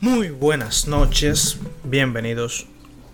Muy 0.00 0.30
buenas 0.30 0.86
noches, 0.88 1.58
bienvenidos 1.84 2.66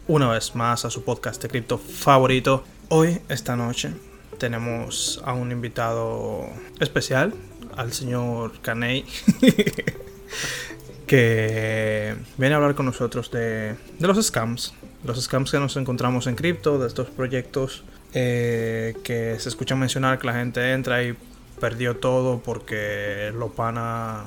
una 0.06 0.30
vez 0.30 0.54
más 0.54 0.84
a 0.84 0.90
su 0.90 1.02
podcast 1.04 1.42
de 1.42 1.48
cripto 1.48 1.78
favorito. 1.78 2.64
Hoy, 2.88 3.20
esta 3.28 3.56
noche, 3.56 3.90
tenemos 4.38 5.20
a 5.24 5.32
un 5.32 5.50
invitado 5.50 6.46
especial, 6.78 7.34
al 7.76 7.92
señor 7.92 8.60
Caney, 8.60 9.04
que 11.06 12.14
viene 12.38 12.54
a 12.54 12.58
hablar 12.58 12.74
con 12.74 12.86
nosotros 12.86 13.30
de, 13.30 13.74
de, 13.98 14.06
los 14.06 14.24
scams, 14.24 14.72
los 15.02 15.20
scams 15.20 15.50
que 15.50 15.58
nos 15.58 15.76
encontramos 15.76 16.26
en 16.28 16.36
cripto, 16.36 16.78
de 16.78 16.86
estos 16.86 17.08
proyectos 17.08 17.84
eh, 18.14 18.94
que 19.04 19.38
se 19.38 19.48
escucha 19.48 19.76
mencionar 19.76 20.18
que 20.18 20.26
la 20.26 20.34
gente 20.34 20.72
entra 20.72 21.02
y 21.02 21.16
perdió 21.60 21.96
todo 21.96 22.38
porque 22.38 23.32
los 23.34 23.52
panas 23.52 24.26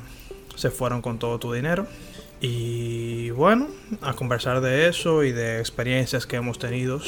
se 0.56 0.70
fueron 0.70 1.02
con 1.02 1.20
todo 1.20 1.40
tu 1.40 1.54
dinero. 1.54 1.88
Y 2.42 3.32
bueno, 3.32 3.68
a 4.02 4.14
conversar 4.14 4.62
de 4.62 4.88
eso 4.88 5.24
y 5.24 5.32
de 5.32 5.60
experiencias 5.60 6.26
que 6.26 6.38
hemos 6.38 6.58
tenido 6.58 7.02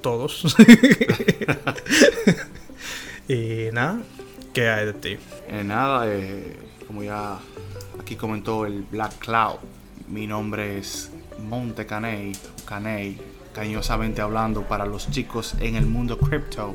todos. 0.00 0.56
y 3.28 3.68
nada, 3.72 4.00
¿qué 4.54 4.68
hay 4.68 4.86
de 4.86 4.92
ti? 4.92 5.18
Eh, 5.48 5.64
nada, 5.64 6.04
eh, 6.06 6.56
como 6.86 7.02
ya 7.02 7.38
aquí 8.00 8.14
comentó 8.14 8.64
el 8.64 8.82
Black 8.82 9.18
Cloud, 9.18 9.58
mi 10.08 10.26
nombre 10.26 10.78
es 10.78 11.10
Monte 11.38 11.86
Caney, 11.86 12.32
Caney, 12.64 13.18
cariñosamente 13.52 14.20
hablando 14.20 14.62
para 14.62 14.86
los 14.86 15.10
chicos 15.10 15.54
en 15.60 15.76
el 15.76 15.86
mundo 15.86 16.18
cripto. 16.18 16.74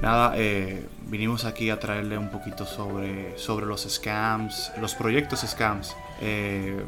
Nada, 0.00 0.32
eh, 0.36 0.86
vinimos 1.06 1.44
aquí 1.44 1.70
a 1.70 1.78
traerle 1.78 2.18
un 2.18 2.30
poquito 2.30 2.66
sobre, 2.66 3.38
sobre 3.38 3.66
los 3.66 3.82
scams, 3.82 4.72
los 4.80 4.94
proyectos 4.94 5.40
scams. 5.40 5.94
Eh, 6.20 6.84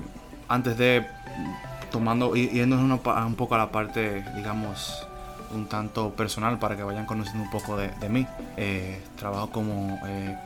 antes 0.48 0.76
de 0.78 1.06
tomando 1.90 2.34
yendo 2.34 2.76
un 2.76 3.34
poco 3.36 3.54
a 3.54 3.58
la 3.58 3.70
parte, 3.70 4.24
digamos, 4.36 5.06
un 5.52 5.66
tanto 5.66 6.10
personal 6.10 6.58
para 6.58 6.76
que 6.76 6.82
vayan 6.82 7.06
conociendo 7.06 7.42
un 7.42 7.50
poco 7.50 7.76
de, 7.76 8.08
mí. 8.08 8.26
Eh, 8.56 9.00
trabajo 9.16 9.50
como 9.50 9.98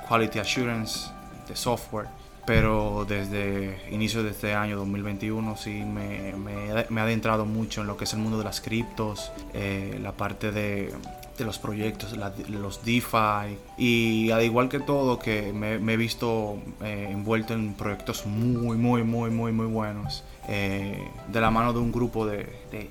Quality 0.09 0.39
Assurance 0.39 1.11
de 1.47 1.55
software 1.55 2.09
pero 2.47 3.07
desde 3.09 3.79
inicio 3.91 4.23
de 4.23 4.31
este 4.31 4.55
año 4.55 4.77
2021 4.77 5.57
sí 5.57 5.83
me, 5.85 6.35
me, 6.35 6.87
me, 6.89 7.01
he 7.01 7.05
adentrado 7.05 7.45
mucho 7.47 7.81
en 7.81 7.87
lo 7.87 7.97
que 7.97 8.05
es 8.05 8.13
el 8.13 8.21
mundo 8.21 8.39
de 8.39 8.45
las 8.45 8.61
criptos, 8.61 9.33
eh, 9.53 9.99
la 10.03 10.13
parte 10.13 10.53
de, 10.53 10.93
de 11.39 11.45
los 11.45 11.59
proyectos, 11.59 12.15
los 12.49 12.85
DeFi 12.85 13.59
y 13.77 14.31
al 14.31 14.43
igual 14.45 14.69
que 14.69 14.81
todo 14.81 15.19
que 15.19 15.53
me, 15.53 15.75
he 15.93 15.97
visto 15.97 16.59
eh, 16.83 17.09
envuelto 17.11 17.55
en 17.55 17.75
proyectos 17.75 18.27
muy, 18.27 18.77
muy, 18.77 19.03
muy, 19.03 19.31
muy, 19.31 19.53
muy 19.53 19.67
buenos. 19.67 20.23
Eh, 20.47 21.09
de 21.29 21.41
la 21.41 21.51
mano 21.51 21.73
de 21.73 21.79
un 21.79 21.91
grupo 21.91 22.27
de, 22.27 22.47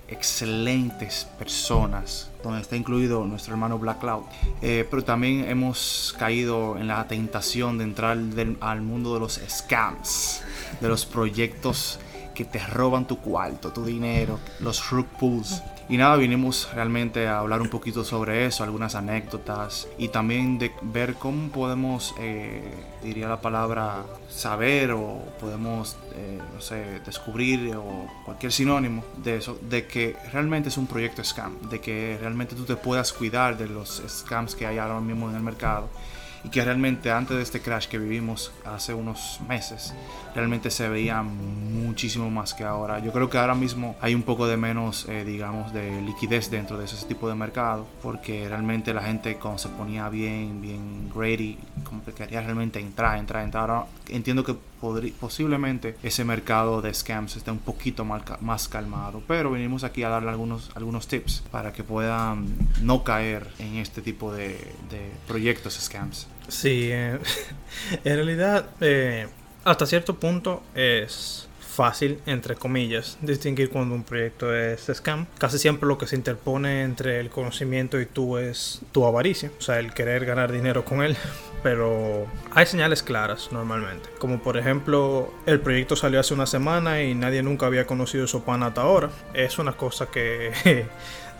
excelentes 0.07 1.27
personas, 1.37 2.29
donde 2.43 2.61
está 2.61 2.75
incluido 2.75 3.25
nuestro 3.25 3.53
hermano 3.53 3.79
Black 3.79 3.99
Cloud. 3.99 4.23
Eh, 4.61 4.85
pero 4.89 5.03
también 5.03 5.45
hemos 5.49 6.15
caído 6.19 6.77
en 6.77 6.87
la 6.87 7.07
tentación 7.07 7.77
de 7.77 7.85
entrar 7.85 8.17
al 8.59 8.81
mundo 8.81 9.13
de 9.13 9.19
los 9.19 9.39
scams, 9.47 10.43
de 10.79 10.87
los 10.87 11.05
proyectos 11.05 11.99
que 12.33 12.45
te 12.45 12.59
roban 12.59 13.07
tu 13.07 13.19
cuarto, 13.19 13.71
tu 13.71 13.85
dinero, 13.85 14.39
los 14.59 14.89
rug 14.89 15.05
pools. 15.19 15.61
Y 15.89 15.97
nada, 15.97 16.15
vinimos 16.15 16.69
realmente 16.73 17.27
a 17.27 17.39
hablar 17.39 17.61
un 17.61 17.69
poquito 17.69 18.03
sobre 18.05 18.45
eso, 18.45 18.63
algunas 18.63 18.95
anécdotas 18.95 19.87
y 19.97 20.07
también 20.07 20.57
de 20.57 20.71
ver 20.81 21.15
cómo 21.15 21.49
podemos, 21.49 22.15
eh, 22.19 22.73
diría 23.03 23.27
la 23.27 23.41
palabra, 23.41 24.03
saber 24.29 24.91
o 24.91 25.21
podemos, 25.39 25.97
eh, 26.15 26.39
no 26.53 26.61
sé, 26.61 27.01
descubrir 27.05 27.75
o 27.75 28.07
cualquier 28.23 28.51
sinónimo 28.51 29.03
de 29.17 29.37
eso, 29.37 29.59
de 29.61 29.85
que 29.85 30.15
realmente 30.31 30.69
es 30.69 30.77
un 30.77 30.87
proyecto 30.87 31.23
scam, 31.23 31.59
de 31.69 31.81
que 31.81 32.17
realmente 32.19 32.55
tú 32.55 32.63
te 32.63 32.77
puedas 32.77 33.11
cuidar 33.11 33.57
de 33.57 33.67
los 33.67 34.01
scams 34.07 34.55
que 34.55 34.65
hay 34.65 34.77
ahora 34.77 35.01
mismo 35.01 35.29
en 35.29 35.35
el 35.35 35.43
mercado 35.43 35.89
y 36.43 36.49
que 36.49 36.63
realmente 36.63 37.11
antes 37.11 37.37
de 37.37 37.43
este 37.43 37.61
crash 37.61 37.87
que 37.87 37.97
vivimos 37.97 38.51
hace 38.65 38.93
unos 38.93 39.39
meses, 39.47 39.93
realmente 40.35 40.69
se 40.71 40.89
veía 40.89 41.21
muchísimo 41.23 42.29
más 42.29 42.53
que 42.53 42.63
ahora. 42.63 42.99
Yo 42.99 43.11
creo 43.11 43.29
que 43.29 43.37
ahora 43.37 43.55
mismo 43.55 43.95
hay 44.01 44.15
un 44.15 44.23
poco 44.23 44.47
de 44.47 44.57
menos, 44.57 45.07
eh, 45.07 45.23
digamos, 45.23 45.73
de 45.73 46.01
liquidez 46.01 46.49
dentro 46.49 46.77
de 46.77 46.85
ese 46.85 47.05
tipo 47.05 47.29
de 47.29 47.35
mercado, 47.35 47.87
porque 48.01 48.47
realmente 48.49 48.93
la 48.93 49.03
gente 49.03 49.35
cuando 49.35 49.59
se 49.59 49.69
ponía 49.69 50.09
bien, 50.09 50.61
bien 50.61 51.11
ready, 51.15 51.57
como 51.83 52.03
que 52.03 52.13
quería 52.13 52.41
realmente 52.41 52.79
entrar, 52.79 53.17
entrar, 53.17 53.43
entrar. 53.43 53.69
Ahora 53.69 53.85
entiendo 54.09 54.43
que 54.43 54.55
posiblemente 55.19 55.95
ese 56.03 56.25
mercado 56.25 56.81
de 56.81 56.93
scams 56.93 57.37
esté 57.37 57.51
un 57.51 57.59
poquito 57.59 58.03
más, 58.03 58.67
calmado, 58.67 59.23
pero 59.27 59.51
venimos 59.51 59.83
aquí 59.85 60.03
a 60.03 60.09
darle 60.09 60.29
algunos, 60.29 60.71
algunos 60.75 61.07
tips 61.07 61.43
para 61.51 61.71
que 61.71 61.83
puedan 61.83 62.47
no 62.81 63.03
caer 63.03 63.47
en 63.59 63.77
este 63.77 64.01
tipo 64.01 64.33
de, 64.33 64.49
de 64.89 65.11
proyectos 65.27 65.75
scams. 65.75 66.27
Sí, 66.47 66.89
eh, 66.91 67.19
en 68.03 68.15
realidad 68.15 68.65
eh, 68.81 69.27
hasta 69.63 69.85
cierto 69.85 70.15
punto 70.15 70.63
es 70.75 71.47
fácil, 71.73 72.19
entre 72.27 72.55
comillas, 72.55 73.17
distinguir 73.21 73.69
cuando 73.69 73.95
un 73.95 74.03
proyecto 74.03 74.55
es 74.55 74.91
scam. 74.93 75.25
Casi 75.39 75.57
siempre 75.57 75.87
lo 75.87 75.97
que 75.97 76.05
se 76.05 76.15
interpone 76.15 76.83
entre 76.83 77.19
el 77.19 77.29
conocimiento 77.29 77.99
y 77.99 78.05
tú 78.05 78.37
es 78.37 78.81
tu 78.91 79.05
avaricia, 79.05 79.51
o 79.57 79.61
sea, 79.61 79.79
el 79.79 79.93
querer 79.93 80.25
ganar 80.25 80.51
dinero 80.51 80.85
con 80.85 81.01
él. 81.01 81.17
Pero 81.63 82.27
hay 82.51 82.65
señales 82.65 83.01
claras 83.01 83.49
normalmente, 83.53 84.09
como 84.19 84.43
por 84.43 84.57
ejemplo 84.57 85.33
el 85.45 85.61
proyecto 85.61 85.95
salió 85.95 86.19
hace 86.19 86.33
una 86.33 86.45
semana 86.45 87.01
y 87.01 87.15
nadie 87.15 87.41
nunca 87.41 87.67
había 87.67 87.87
conocido 87.87 88.27
su 88.27 88.43
pan 88.43 88.63
hasta 88.63 88.81
ahora. 88.81 89.09
Es 89.33 89.57
una 89.57 89.71
cosa 89.71 90.07
que 90.07 90.51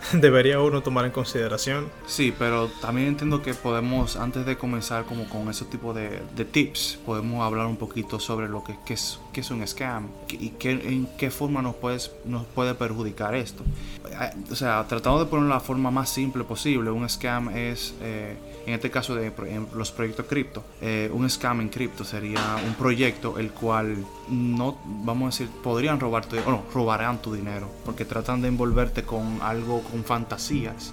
debería 0.12 0.60
uno 0.60 0.82
tomar 0.82 1.04
en 1.04 1.10
consideración. 1.10 1.88
Sí, 2.06 2.34
pero 2.38 2.68
también 2.80 3.08
entiendo 3.08 3.42
que 3.42 3.54
podemos, 3.54 4.16
antes 4.16 4.46
de 4.46 4.56
comenzar 4.56 5.04
como 5.04 5.28
con 5.28 5.48
ese 5.48 5.64
tipo 5.64 5.94
de, 5.94 6.20
tips, 6.44 6.98
podemos 7.04 7.42
hablar 7.42 7.66
un 7.66 7.76
poquito 7.76 8.20
sobre 8.20 8.48
lo 8.48 8.62
que, 8.64 8.76
es, 8.92 9.18
es 9.34 9.50
un 9.50 9.66
scam 9.66 10.08
y 10.28 10.50
que, 10.50 10.72
en 10.72 11.08
qué 11.18 11.30
forma 11.30 11.62
nos, 11.62 11.74
puedes, 11.76 12.10
nos 12.24 12.44
puede 12.46 12.74
perjudicar 12.74 13.34
esto. 13.34 13.62
Eh, 14.10 14.30
o 14.50 14.54
sea, 14.54 14.84
tratando 14.88 15.20
de 15.24 15.26
poner 15.26 15.48
la 15.48 15.60
forma 15.60 15.90
más 15.90 16.10
simple 16.10 16.44
posible, 16.44 16.90
un 16.90 17.08
scam 17.08 17.48
es... 17.50 17.94
Eh, 18.00 18.36
en 18.66 18.74
este 18.74 18.90
caso 18.90 19.14
de 19.14 19.32
los 19.74 19.92
proyectos 19.92 20.26
cripto, 20.26 20.64
eh, 20.80 21.10
un 21.12 21.28
scam 21.28 21.60
en 21.60 21.68
cripto 21.68 22.04
sería 22.04 22.56
un 22.66 22.74
proyecto 22.74 23.38
el 23.38 23.50
cual 23.50 24.04
no, 24.28 24.78
vamos 24.84 25.22
a 25.40 25.44
decir, 25.44 25.56
podrían 25.62 26.00
robarte, 26.00 26.40
o 26.40 26.50
no, 26.50 26.62
robarán 26.72 27.20
tu 27.20 27.34
dinero, 27.34 27.70
porque 27.84 28.04
tratan 28.04 28.42
de 28.42 28.48
envolverte 28.48 29.02
con 29.02 29.40
algo, 29.42 29.82
con 29.82 30.04
fantasías 30.04 30.92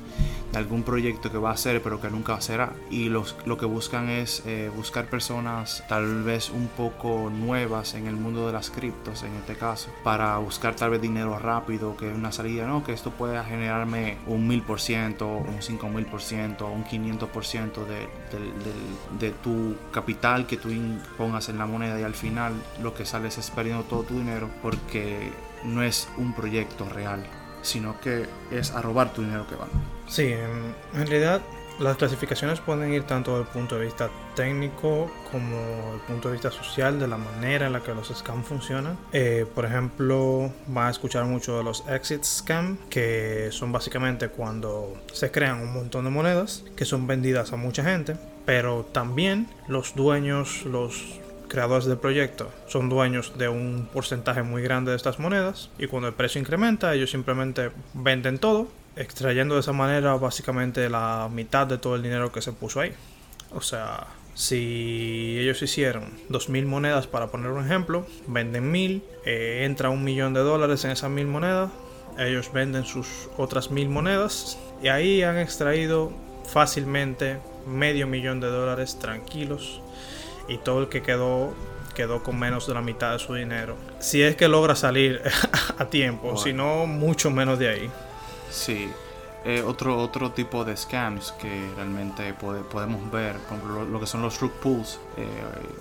de 0.51 0.57
algún 0.57 0.83
proyecto 0.83 1.31
que 1.31 1.37
va 1.37 1.51
a 1.51 1.53
hacer 1.53 1.81
pero 1.81 2.01
que 2.01 2.09
nunca 2.09 2.39
será. 2.41 2.73
Y 2.89 3.09
los, 3.09 3.35
lo 3.45 3.57
que 3.57 3.65
buscan 3.65 4.09
es 4.09 4.43
eh, 4.45 4.71
buscar 4.75 5.05
personas 5.05 5.83
tal 5.87 6.23
vez 6.23 6.49
un 6.49 6.67
poco 6.67 7.29
nuevas 7.29 7.93
en 7.93 8.07
el 8.07 8.15
mundo 8.15 8.47
de 8.47 8.53
las 8.53 8.69
criptos, 8.69 9.23
en 9.23 9.33
este 9.35 9.55
caso, 9.55 9.89
para 10.03 10.37
buscar 10.37 10.75
tal 10.75 10.91
vez 10.91 11.01
dinero 11.01 11.37
rápido, 11.39 11.95
que 11.95 12.09
una 12.09 12.31
salida, 12.31 12.67
no, 12.67 12.83
que 12.83 12.93
esto 12.93 13.11
pueda 13.11 13.43
generarme 13.43 14.17
un 14.27 14.47
mil 14.47 14.61
por 14.61 14.79
ciento, 14.79 15.27
un 15.27 15.61
cinco 15.61 15.89
mil 15.89 16.05
por 16.05 16.21
ciento, 16.21 16.67
un 16.67 16.83
500 16.83 17.29
por 17.29 17.45
ciento 17.45 17.85
de 17.85 19.31
tu 19.43 19.75
capital 19.91 20.47
que 20.47 20.57
tú 20.57 20.69
pongas 21.17 21.49
en 21.49 21.57
la 21.57 21.65
moneda 21.65 21.99
y 21.99 22.03
al 22.03 22.13
final 22.13 22.53
lo 22.81 22.93
que 22.93 23.05
sales 23.05 23.37
es 23.37 23.49
perdiendo 23.51 23.83
todo 23.83 24.03
tu 24.03 24.15
dinero 24.15 24.49
porque 24.61 25.31
no 25.63 25.83
es 25.83 26.09
un 26.17 26.33
proyecto 26.33 26.87
real 26.89 27.25
sino 27.61 27.99
que 27.99 28.27
es 28.51 28.71
a 28.71 28.81
robar 28.81 29.13
tu 29.13 29.21
dinero 29.21 29.47
que 29.47 29.55
van. 29.55 29.69
Sí, 30.11 30.33
en, 30.33 30.75
realidad 31.07 31.41
las 31.79 31.95
clasificaciones 31.95 32.59
pueden 32.59 32.93
ir 32.93 33.03
tanto 33.03 33.31
desde 33.31 33.43
el 33.43 33.47
punto 33.47 33.79
de 33.79 33.85
vista 33.85 34.09
técnico 34.35 35.09
como 35.31 35.55
desde 35.55 35.93
el 35.93 36.01
punto 36.01 36.27
de 36.27 36.33
vista 36.33 36.51
social, 36.51 36.99
de 36.99 37.07
la 37.07 37.15
manera 37.15 37.67
en 37.67 37.73
la 37.73 37.79
que 37.79 37.93
los 37.93 38.09
scams 38.09 38.45
funcionan. 38.45 38.97
Eh, 39.13 39.45
por 39.55 39.63
ejemplo, 39.63 40.51
va 40.75 40.89
a 40.89 40.91
escuchar 40.91 41.23
mucho 41.23 41.57
de 41.57 41.63
los 41.63 41.87
exit 41.87 42.25
scam, 42.25 42.77
que 42.89 43.47
son 43.51 43.71
básicamente 43.71 44.27
cuando 44.27 44.97
se 45.13 45.31
crean 45.31 45.61
un 45.61 45.73
montón 45.73 46.03
de 46.03 46.11
monedas 46.11 46.65
que 46.75 46.83
son 46.83 47.07
vendidas 47.07 47.53
a 47.53 47.55
mucha 47.55 47.81
gente, 47.81 48.17
pero 48.45 48.85
también 48.91 49.47
los 49.69 49.95
dueños, 49.95 50.65
los 50.65 51.21
creadores 51.47 51.85
del 51.85 51.97
proyecto 51.97 52.49
son 52.67 52.89
dueños 52.89 53.37
de 53.37 53.47
un 53.47 53.87
porcentaje 53.93 54.43
muy 54.43 54.61
grande 54.61 54.91
de 54.91 54.97
estas 54.97 55.19
monedas 55.19 55.69
y 55.77 55.87
cuando 55.87 56.09
el 56.09 56.13
precio 56.13 56.39
incrementa 56.39 56.93
ellos 56.93 57.11
simplemente 57.11 57.71
venden 57.93 58.39
todo, 58.39 58.67
extrayendo 58.95 59.55
de 59.55 59.61
esa 59.61 59.73
manera 59.73 60.15
básicamente 60.15 60.89
la 60.89 61.29
mitad 61.31 61.67
de 61.67 61.77
todo 61.77 61.95
el 61.95 62.03
dinero 62.03 62.31
que 62.31 62.41
se 62.41 62.51
puso 62.51 62.79
ahí. 62.79 62.93
O 63.53 63.61
sea, 63.61 64.07
si 64.33 65.37
ellos 65.39 65.61
hicieron 65.61 66.11
2.000 66.29 66.65
monedas 66.65 67.07
para 67.07 67.27
poner 67.27 67.51
un 67.51 67.65
ejemplo, 67.65 68.05
venden 68.27 68.71
1.000, 68.71 69.01
eh, 69.25 69.63
entra 69.65 69.89
un 69.89 70.03
millón 70.03 70.33
de 70.33 70.41
dólares 70.41 70.83
en 70.85 70.91
esas 70.91 71.11
1.000 71.11 71.25
monedas, 71.27 71.69
ellos 72.17 72.51
venden 72.53 72.85
sus 72.85 73.29
otras 73.37 73.71
mil 73.71 73.89
monedas 73.89 74.57
y 74.81 74.87
ahí 74.87 75.23
han 75.23 75.37
extraído 75.37 76.11
fácilmente 76.45 77.39
medio 77.67 78.07
millón 78.07 78.39
de 78.39 78.47
dólares 78.47 78.97
tranquilos 78.99 79.81
y 80.47 80.57
todo 80.57 80.81
el 80.81 80.89
que 80.89 81.01
quedó 81.01 81.53
quedó 81.95 82.23
con 82.23 82.39
menos 82.39 82.67
de 82.67 82.73
la 82.73 82.81
mitad 82.81 83.11
de 83.11 83.19
su 83.19 83.33
dinero. 83.33 83.75
Si 83.99 84.21
es 84.21 84.37
que 84.37 84.47
logra 84.47 84.75
salir 84.75 85.21
a 85.77 85.85
tiempo, 85.89 86.37
si 86.37 86.53
no, 86.53 86.85
mucho 86.85 87.29
menos 87.31 87.59
de 87.59 87.69
ahí. 87.69 87.89
Sí. 88.51 88.91
Eh, 89.43 89.63
otro, 89.65 89.97
otro 89.97 90.31
tipo 90.31 90.63
de 90.63 90.77
scams 90.77 91.31
que 91.31 91.71
realmente 91.75 92.31
podemos 92.35 93.11
ver, 93.11 93.37
por 93.37 93.63
lo, 93.63 93.99
que 93.99 94.05
son 94.05 94.21
los 94.21 94.39
rug 94.39 94.51
pulls. 94.51 94.99
Eh, 95.17 95.27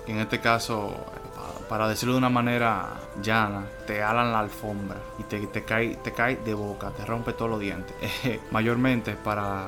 en 0.07 0.19
este 0.19 0.41
caso, 0.41 0.95
para 1.69 1.87
decirlo 1.87 2.15
de 2.15 2.19
una 2.19 2.31
manera 2.31 2.89
llana, 3.23 3.67
te 3.87 4.03
alan 4.03 4.33
la 4.33 4.41
alfombra 4.41 4.97
y 5.19 5.25
te, 5.25 5.47
te, 5.47 5.63
cae, 5.63 5.97
te 5.97 6.13
cae 6.13 6.37
de 6.37 6.55
boca, 6.55 6.91
te 6.91 7.05
rompe 7.05 7.35
todos 7.35 7.51
los 7.51 7.61
dientes. 7.61 7.95
mayormente 8.51 9.15
para, 9.15 9.67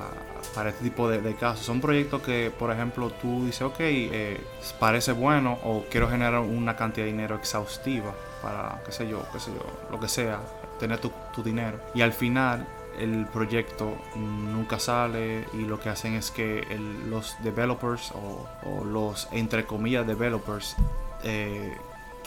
para 0.54 0.70
este 0.70 0.84
tipo 0.84 1.08
de, 1.08 1.34
casos. 1.34 1.64
Son 1.64 1.80
proyectos 1.80 2.22
que, 2.22 2.50
por 2.58 2.70
ejemplo, 2.70 3.10
tú 3.10 3.44
dices, 3.44 3.62
ok, 3.62 3.76
eh, 3.80 4.40
parece 4.78 5.12
bueno 5.12 5.58
o 5.64 5.84
quiero 5.90 6.08
generar 6.08 6.40
una 6.40 6.76
cantidad 6.76 7.04
de 7.04 7.12
dinero 7.12 7.36
exhaustiva 7.36 8.14
para, 8.40 8.80
qué 8.86 8.92
sé 8.92 9.06
yo, 9.06 9.22
qué 9.32 9.38
sé 9.38 9.52
yo, 9.52 9.64
lo 9.90 10.00
que 10.00 10.08
sea, 10.08 10.40
tener 10.80 10.98
tu, 10.98 11.12
tu 11.34 11.42
dinero. 11.42 11.78
Y 11.94 12.00
al 12.00 12.12
final 12.12 12.66
el 12.98 13.26
proyecto 13.26 13.96
nunca 14.16 14.78
sale 14.78 15.46
y 15.54 15.64
lo 15.64 15.80
que 15.80 15.88
hacen 15.88 16.14
es 16.14 16.30
que 16.30 16.64
los 17.08 17.36
developers 17.42 18.12
o, 18.12 18.84
los 18.84 19.28
entre 19.32 19.64
comillas 19.64 20.06
developers 20.06 20.76
eh, 21.24 21.72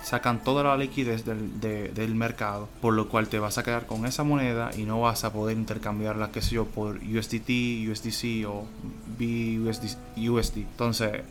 sacan 0.04 0.44
toda 0.44 0.64
la 0.64 0.78
liquidez 0.78 1.26
del, 1.26 1.60
del, 1.60 2.16
mercado, 2.16 2.70
por 2.80 2.94
lo 2.94 3.10
cual 3.10 3.28
te 3.28 3.40
vas 3.40 3.58
a 3.58 3.64
quedar 3.64 3.88
con 3.88 4.06
esa 4.06 4.24
moneda 4.24 4.70
y 4.78 4.84
no 4.84 5.02
vas 5.02 5.24
a 5.24 5.34
poder 5.34 5.58
intercambiarla, 5.58 6.32
qué 6.32 6.42
sé 6.44 6.56
yo, 6.56 6.66
por 6.66 6.98
USDT, 6.98 7.90
USDC 7.90 8.48
o 8.48 8.66
BUSD. 9.18 9.98
USD. 10.18 10.58
Entonces, 10.58 11.24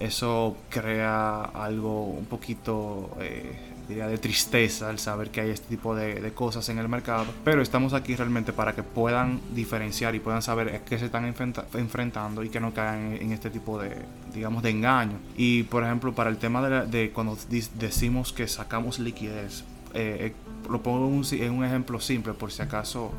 eso 0.00 0.56
crea 0.68 1.42
algo 1.42 2.04
un 2.04 2.26
poquito 2.26 3.10
eh, 3.20 3.56
de 3.88 4.18
tristeza 4.18 4.88
al 4.90 4.98
saber 4.98 5.30
que 5.30 5.40
hay 5.40 5.50
este 5.50 5.68
tipo 5.68 5.94
de, 5.94 6.32
cosas 6.32 6.68
en 6.68 6.78
el 6.78 6.88
mercado. 6.88 7.26
Pero 7.44 7.62
estamos 7.62 7.94
aquí 7.94 8.14
realmente 8.14 8.52
para 8.52 8.74
que 8.74 8.82
puedan 8.82 9.40
diferenciar 9.54 10.14
y 10.14 10.20
puedan 10.20 10.42
saber 10.42 10.82
qué 10.84 10.98
se 10.98 11.06
están 11.06 11.24
enfrentando 11.24 12.42
y 12.42 12.48
que 12.48 12.60
no 12.60 12.72
caigan 12.74 13.16
en, 13.20 13.32
este 13.32 13.50
tipo 13.50 13.80
de, 13.80 13.96
digamos, 14.34 14.62
de 14.62 14.70
engaño. 14.70 15.18
Y 15.36 15.64
por 15.64 15.84
ejemplo, 15.84 16.14
para 16.14 16.30
el 16.30 16.38
tema 16.38 16.66
de, 16.68 16.86
de 16.86 17.10
cuando 17.10 17.36
decimos 17.78 18.32
que 18.32 18.46
sacamos 18.46 18.98
liquidez, 18.98 19.64
eh, 19.94 20.32
lo 20.68 20.82
pongo 20.82 21.06
en 21.32 21.52
un, 21.52 21.64
ejemplo 21.64 22.00
simple 22.00 22.34
por 22.34 22.52
si 22.52 22.62
acaso 22.62 23.12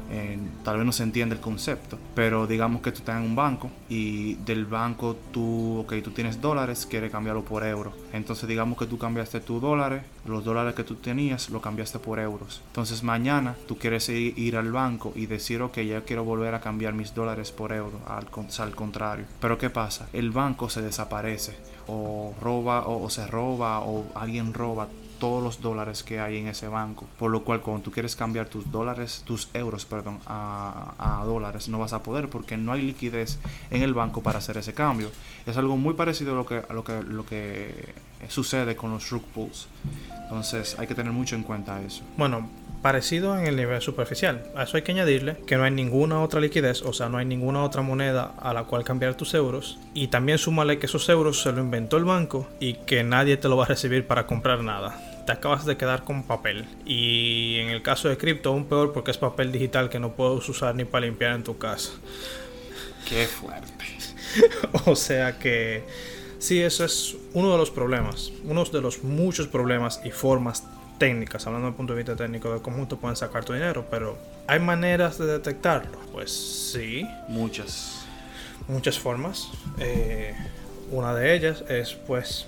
tal 0.64 0.78
vez 0.78 0.86
no 0.86 0.92
se 0.92 1.04
entiende 1.04 1.36
el 1.36 1.42
concepto, 1.42 1.98
pero 2.14 2.46
digamos 2.48 2.82
que 2.82 2.92
tú 2.92 3.00
estás 3.00 3.18
en 3.18 3.24
un 3.24 3.36
banco 3.36 3.72
y 3.90 4.36
del 4.36 4.66
banco 4.66 5.16
tú, 5.32 5.80
ok, 5.80 5.96
tú 6.04 6.12
tienes 6.12 6.42
dólares, 6.42 6.86
quieres 6.86 7.12
cambiarlo 7.12 7.44
por 7.44 7.64
euros. 7.66 7.94
Entonces 8.14 8.48
digamos 8.48 8.78
que 8.78 8.86
tú 8.86 8.98
cambiaste 8.98 9.40
tus 9.40 9.62
dólares, 9.62 10.04
los 10.26 10.44
dólares 10.44 10.76
que 10.76 10.84
tú 10.84 10.96
tenías, 10.96 11.50
lo 11.50 11.62
cambiaste 11.62 12.00
por 12.00 12.20
euros. 12.20 12.62
Entonces 12.68 13.04
mañana 13.04 13.56
tú 13.68 13.78
quieres 13.78 14.10
ir, 14.10 14.58
al 14.58 14.72
banco 14.72 15.14
y 15.16 15.26
decir, 15.26 15.62
ok, 15.62 15.80
ya 15.80 16.02
quiero 16.02 16.24
volver 16.24 16.56
a 16.56 16.62
cambiar 16.62 16.94
mis 16.94 17.14
dólares 17.14 17.52
por 17.52 17.72
euros, 17.72 18.02
al 18.08 18.76
contrario. 18.76 19.26
Pero 19.40 19.58
¿qué 19.58 19.70
pasa? 19.70 20.08
El 20.14 20.32
banco 20.32 20.70
se 20.70 20.82
desaparece 20.82 21.56
o 21.88 22.34
roba 22.42 22.88
o 22.88 23.10
se 23.10 23.26
roba 23.26 23.80
o 23.80 24.06
alguien 24.16 24.54
roba 24.54 24.88
todos 25.20 25.44
los 25.44 25.62
dólares 25.62 26.04
que 26.04 26.20
hay 26.20 26.38
en 26.38 26.48
ese 26.48 26.68
banco. 26.68 27.06
Por 27.20 27.30
lo 27.32 27.44
cual 27.44 27.62
cuando 27.62 27.84
tú 27.84 27.92
quieres 27.92 28.16
cambiar 28.16 28.48
tus 28.48 28.72
dólares, 28.72 29.24
tus 29.26 29.50
euros, 29.54 29.86
perdón, 29.86 30.20
a, 30.26 31.24
dólares, 31.26 31.70
no 31.70 31.78
vas 31.80 31.94
a 31.94 32.02
poder 32.02 32.30
porque 32.30 32.58
no 32.58 32.72
hay 32.72 32.82
liquidez 32.82 33.38
en 33.70 33.84
el 33.84 33.94
banco 33.94 34.24
para 34.24 34.40
hacer 34.40 34.58
ese 34.58 34.74
cambio. 34.74 35.12
Es 35.46 35.58
algo 35.58 35.78
muy 35.78 35.94
parecido 35.94 36.34
a 36.34 36.36
lo 36.36 36.46
que, 36.46 36.64
a 36.68 36.74
lo 36.74 36.84
que, 36.84 37.04
lo 37.04 37.26
que 37.26 37.94
sucede 38.28 38.76
con 38.76 38.92
los 38.92 39.10
rug 39.10 39.24
pools. 39.34 39.68
Entonces 40.24 40.78
hay 40.80 40.88
que 40.88 40.96
tener 40.96 41.12
mucho 41.12 41.36
en 41.36 41.44
cuenta 41.44 41.82
eso. 41.82 42.04
Bueno, 42.18 42.50
parecido 42.82 43.38
en 43.38 43.46
el 43.46 43.56
nivel 43.56 43.82
superficial. 43.82 44.44
A 44.56 44.64
eso 44.64 44.78
hay 44.78 44.84
que 44.84 44.92
añadirle 44.92 45.38
que 45.46 45.58
no 45.58 45.64
hay 45.64 45.72
ninguna 45.72 46.22
otra 46.22 46.40
liquidez, 46.40 46.82
o 46.82 46.94
sea, 46.94 47.10
no 47.10 47.18
hay 47.18 47.26
ninguna 47.26 47.64
otra 47.64 47.82
moneda 47.82 48.34
a 48.40 48.54
la 48.54 48.64
cual 48.64 48.84
cambiar 48.84 49.16
tus 49.16 49.34
euros. 49.34 49.80
Y 49.94 50.08
también 50.08 50.38
súmale 50.38 50.80
que 50.80 50.86
esos 50.86 51.08
euros 51.10 51.42
se 51.42 51.52
lo 51.52 51.62
inventó 51.62 51.98
el 51.98 52.06
banco 52.06 52.48
y 52.60 52.76
que 52.76 53.04
nadie 53.04 53.38
te 53.38 53.50
lo 53.50 53.58
va 53.58 53.66
a 53.66 53.68
recibir 53.68 54.08
para 54.08 54.26
comprar 54.26 54.64
nada 54.64 55.09
te 55.30 55.34
acabas 55.34 55.64
de 55.64 55.78
quedar 55.78 56.06
con 56.06 56.24
papel. 56.24 56.66
Y 56.88 57.60
en 57.60 57.70
el 57.70 57.84
caso 57.84 58.10
de 58.10 58.18
cripto, 58.18 58.50
aún 58.50 58.66
peor 58.66 58.94
porque 58.94 59.12
es 59.12 59.18
papel 59.20 59.52
digital 59.52 59.88
que 59.88 60.00
no 60.00 60.14
puedes 60.14 60.50
usar 60.50 60.74
ni 60.74 60.86
para 60.86 61.06
limpiar 61.06 61.36
en 61.36 61.44
tu 61.44 61.56
casa. 61.60 61.92
Qué 63.08 63.28
fuerte. 63.28 63.86
o 64.88 64.96
sea 64.96 65.38
que 65.38 65.84
sí, 66.40 66.60
eso 66.60 66.84
es 66.84 67.16
uno 67.34 67.52
de 67.52 67.60
los 67.60 67.70
problemas. 67.70 68.32
Uno 68.44 68.64
de 68.66 68.82
los 68.82 69.04
muchos 69.04 69.48
problemas 69.48 70.02
y 70.04 70.10
formas 70.10 70.64
técnicas, 70.98 71.46
hablando 71.46 71.68
desde 71.68 71.74
el 71.74 71.78
punto 71.78 71.94
de 71.94 71.98
vista 72.00 72.16
técnico 72.16 72.52
de 72.52 72.64
cómo 72.64 72.88
te 72.88 72.96
pueden 72.96 73.16
sacar 73.16 73.46
tu 73.46 73.54
dinero, 73.54 73.86
pero 73.92 74.18
¿hay 74.48 74.60
maneras 74.60 75.20
de 75.20 75.28
detectarlo? 75.28 76.00
Pues 76.12 76.32
sí. 76.32 77.08
Muchas. 77.28 78.04
Muchas 78.68 78.98
formas. 78.98 79.48
Eh, 79.78 80.34
una 80.90 81.14
de 81.14 81.36
ellas 81.36 81.64
es 81.70 81.94
pues 81.94 82.48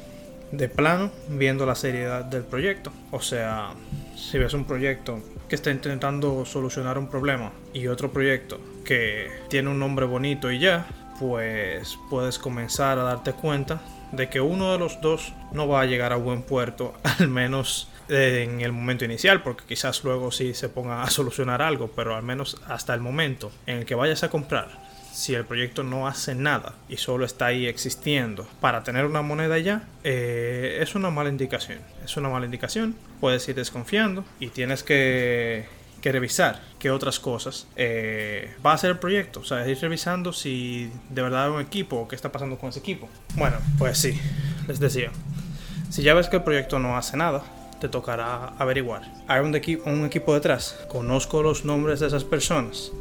de 0.51 0.69
plano 0.69 1.11
viendo 1.29 1.65
la 1.65 1.75
seriedad 1.75 2.25
del 2.25 2.43
proyecto. 2.43 2.91
O 3.11 3.21
sea, 3.21 3.73
si 4.15 4.37
ves 4.37 4.53
un 4.53 4.65
proyecto 4.65 5.19
que 5.47 5.55
está 5.55 5.71
intentando 5.71 6.45
solucionar 6.45 6.97
un 6.97 7.09
problema 7.09 7.51
y 7.73 7.87
otro 7.87 8.11
proyecto 8.11 8.59
que 8.85 9.29
tiene 9.49 9.69
un 9.69 9.79
nombre 9.79 10.05
bonito 10.05 10.51
y 10.51 10.59
ya, 10.59 10.85
pues 11.19 11.97
puedes 12.09 12.39
comenzar 12.39 12.99
a 12.99 13.03
darte 13.03 13.33
cuenta 13.33 13.81
de 14.11 14.29
que 14.29 14.41
uno 14.41 14.73
de 14.73 14.79
los 14.79 14.99
dos 15.01 15.33
no 15.51 15.67
va 15.67 15.81
a 15.81 15.85
llegar 15.85 16.13
a 16.13 16.17
buen 16.17 16.41
puerto, 16.41 16.93
al 17.19 17.27
menos 17.27 17.89
en 18.09 18.59
el 18.59 18.73
momento 18.73 19.05
inicial, 19.05 19.41
porque 19.41 19.63
quizás 19.65 20.03
luego 20.03 20.31
sí 20.31 20.53
se 20.53 20.67
ponga 20.67 21.03
a 21.03 21.09
solucionar 21.09 21.61
algo, 21.61 21.89
pero 21.95 22.15
al 22.15 22.23
menos 22.23 22.61
hasta 22.67 22.93
el 22.93 22.99
momento 22.99 23.51
en 23.65 23.77
el 23.77 23.85
que 23.85 23.95
vayas 23.95 24.23
a 24.23 24.29
comprar 24.29 24.90
si 25.11 25.33
el 25.35 25.45
proyecto 25.45 25.83
no 25.83 26.07
hace 26.07 26.35
nada 26.35 26.73
y 26.89 26.97
solo 26.97 27.25
está 27.25 27.47
ahí 27.47 27.67
existiendo 27.67 28.47
para 28.59 28.83
tener 28.83 29.05
una 29.05 29.21
moneda 29.21 29.57
ya, 29.59 29.83
eh, 30.03 30.79
es 30.81 30.95
una 30.95 31.09
mala 31.09 31.29
indicación. 31.29 31.79
Es 32.03 32.17
una 32.17 32.29
mala 32.29 32.45
indicación. 32.45 32.95
Puedes 33.19 33.47
ir 33.47 33.55
desconfiando 33.55 34.23
y 34.39 34.47
tienes 34.49 34.83
que, 34.83 35.67
revisar 36.03 36.61
qué 36.79 36.89
otras 36.89 37.19
cosas 37.19 37.67
eh, 37.75 38.55
va 38.65 38.71
a 38.71 38.75
hacer 38.75 38.91
el 38.91 38.99
proyecto. 38.99 39.41
O 39.41 39.43
sea, 39.43 39.67
ir 39.67 39.77
revisando 39.79 40.33
si 40.33 40.89
de 41.09 41.21
verdad 41.21 41.45
hay 41.45 41.51
un 41.51 41.61
equipo 41.61 41.97
o 41.97 42.07
qué 42.07 42.15
está 42.15 42.31
pasando 42.31 42.57
con 42.57 42.69
ese 42.69 42.79
equipo. 42.79 43.09
Bueno, 43.35 43.57
pues 43.77 43.97
sí, 43.97 44.19
les 44.67 44.79
decía. 44.79 45.11
Si 45.89 46.03
ya 46.03 46.13
ves 46.13 46.29
que 46.29 46.37
el 46.37 46.43
proyecto 46.43 46.79
no 46.79 46.97
hace 46.97 47.17
nada, 47.17 47.43
te 47.81 47.89
tocará 47.89 48.53
averiguar. 48.57 49.11
Hay 49.27 49.41
un, 49.41 49.53
un 49.85 50.05
equipo 50.05 50.33
detrás. 50.33 50.79
Conozco 50.87 51.43
los 51.43 51.65
nombres 51.65 51.99
de 51.99 52.07
esas 52.07 52.23
personas 52.23 52.91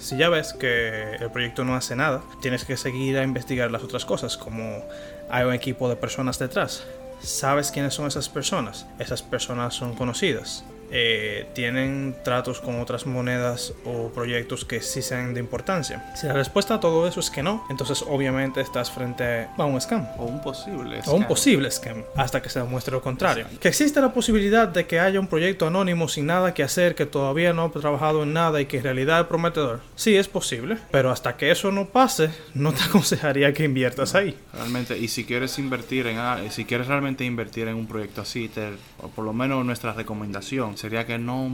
si 0.00 0.16
ya 0.16 0.28
ves 0.30 0.54
que 0.54 1.16
el 1.16 1.30
proyecto 1.30 1.64
no 1.64 1.76
hace 1.76 1.94
nada, 1.94 2.22
tienes 2.40 2.64
que 2.64 2.76
seguir 2.76 3.18
a 3.18 3.22
investigar 3.22 3.70
las 3.70 3.82
otras 3.82 4.04
cosas, 4.04 4.36
como 4.36 4.82
hay 5.28 5.44
un 5.44 5.52
equipo 5.52 5.88
de 5.88 5.96
personas 5.96 6.38
detrás. 6.38 6.84
¿Sabes 7.22 7.70
quiénes 7.70 7.92
son 7.92 8.06
esas 8.06 8.30
personas? 8.30 8.86
Esas 8.98 9.22
personas 9.22 9.74
son 9.74 9.94
conocidas. 9.94 10.64
Eh, 10.92 11.46
tienen 11.54 12.16
tratos 12.24 12.60
con 12.60 12.80
otras 12.80 13.06
monedas 13.06 13.74
o 13.84 14.08
proyectos 14.08 14.64
que 14.64 14.80
sí 14.82 15.02
sean 15.02 15.34
de 15.34 15.40
importancia? 15.40 16.12
Si 16.16 16.26
la 16.26 16.32
respuesta 16.32 16.74
a 16.74 16.80
todo 16.80 17.06
eso 17.06 17.20
es 17.20 17.30
que 17.30 17.42
no, 17.42 17.64
entonces 17.70 18.04
obviamente 18.08 18.60
estás 18.60 18.90
frente 18.90 19.46
a 19.56 19.64
un 19.64 19.80
scam. 19.80 20.06
O 20.18 20.24
un 20.24 20.42
posible 20.42 21.00
scam. 21.02 21.14
O 21.14 21.16
un 21.16 21.26
posible 21.26 21.70
scam, 21.70 22.02
hasta 22.16 22.42
que 22.42 22.48
se 22.48 22.60
demuestre 22.60 22.92
lo 22.92 23.02
contrario. 23.02 23.46
Que 23.60 23.68
existe 23.68 24.00
la 24.00 24.12
posibilidad 24.12 24.68
de 24.68 24.86
que 24.86 24.98
haya 24.98 25.20
un 25.20 25.28
proyecto 25.28 25.66
anónimo 25.66 26.08
sin 26.08 26.26
nada 26.26 26.54
que 26.54 26.62
hacer, 26.62 26.94
que 26.94 27.06
todavía 27.06 27.52
no 27.52 27.64
ha 27.64 27.70
trabajado 27.70 28.24
en 28.24 28.32
nada 28.32 28.60
y 28.60 28.66
que 28.66 28.78
en 28.78 28.84
realidad 28.84 29.20
es 29.20 29.26
prometedor. 29.26 29.80
Sí, 29.94 30.16
es 30.16 30.28
posible, 30.28 30.78
pero 30.90 31.10
hasta 31.10 31.36
que 31.36 31.50
eso 31.50 31.70
no 31.70 31.86
pase, 31.86 32.30
no 32.54 32.72
te 32.72 32.82
aconsejaría 32.88 33.52
que 33.52 33.64
inviertas 33.64 34.14
ahí. 34.14 34.36
Realmente, 34.52 34.98
y 34.98 35.08
si 35.08 35.24
quieres 35.24 35.58
invertir 35.58 36.06
en, 36.06 36.50
si 36.50 36.64
quieres 36.64 36.88
realmente 36.88 37.24
invertir 37.24 37.68
en 37.68 37.76
un 37.76 37.86
proyecto 37.86 38.22
así, 38.22 38.48
te, 38.48 38.70
o 38.98 39.08
por 39.08 39.24
lo 39.24 39.32
menos 39.32 39.64
nuestra 39.64 39.92
recomendación 39.92 40.76
sería 40.80 41.04
que 41.04 41.18
no 41.18 41.50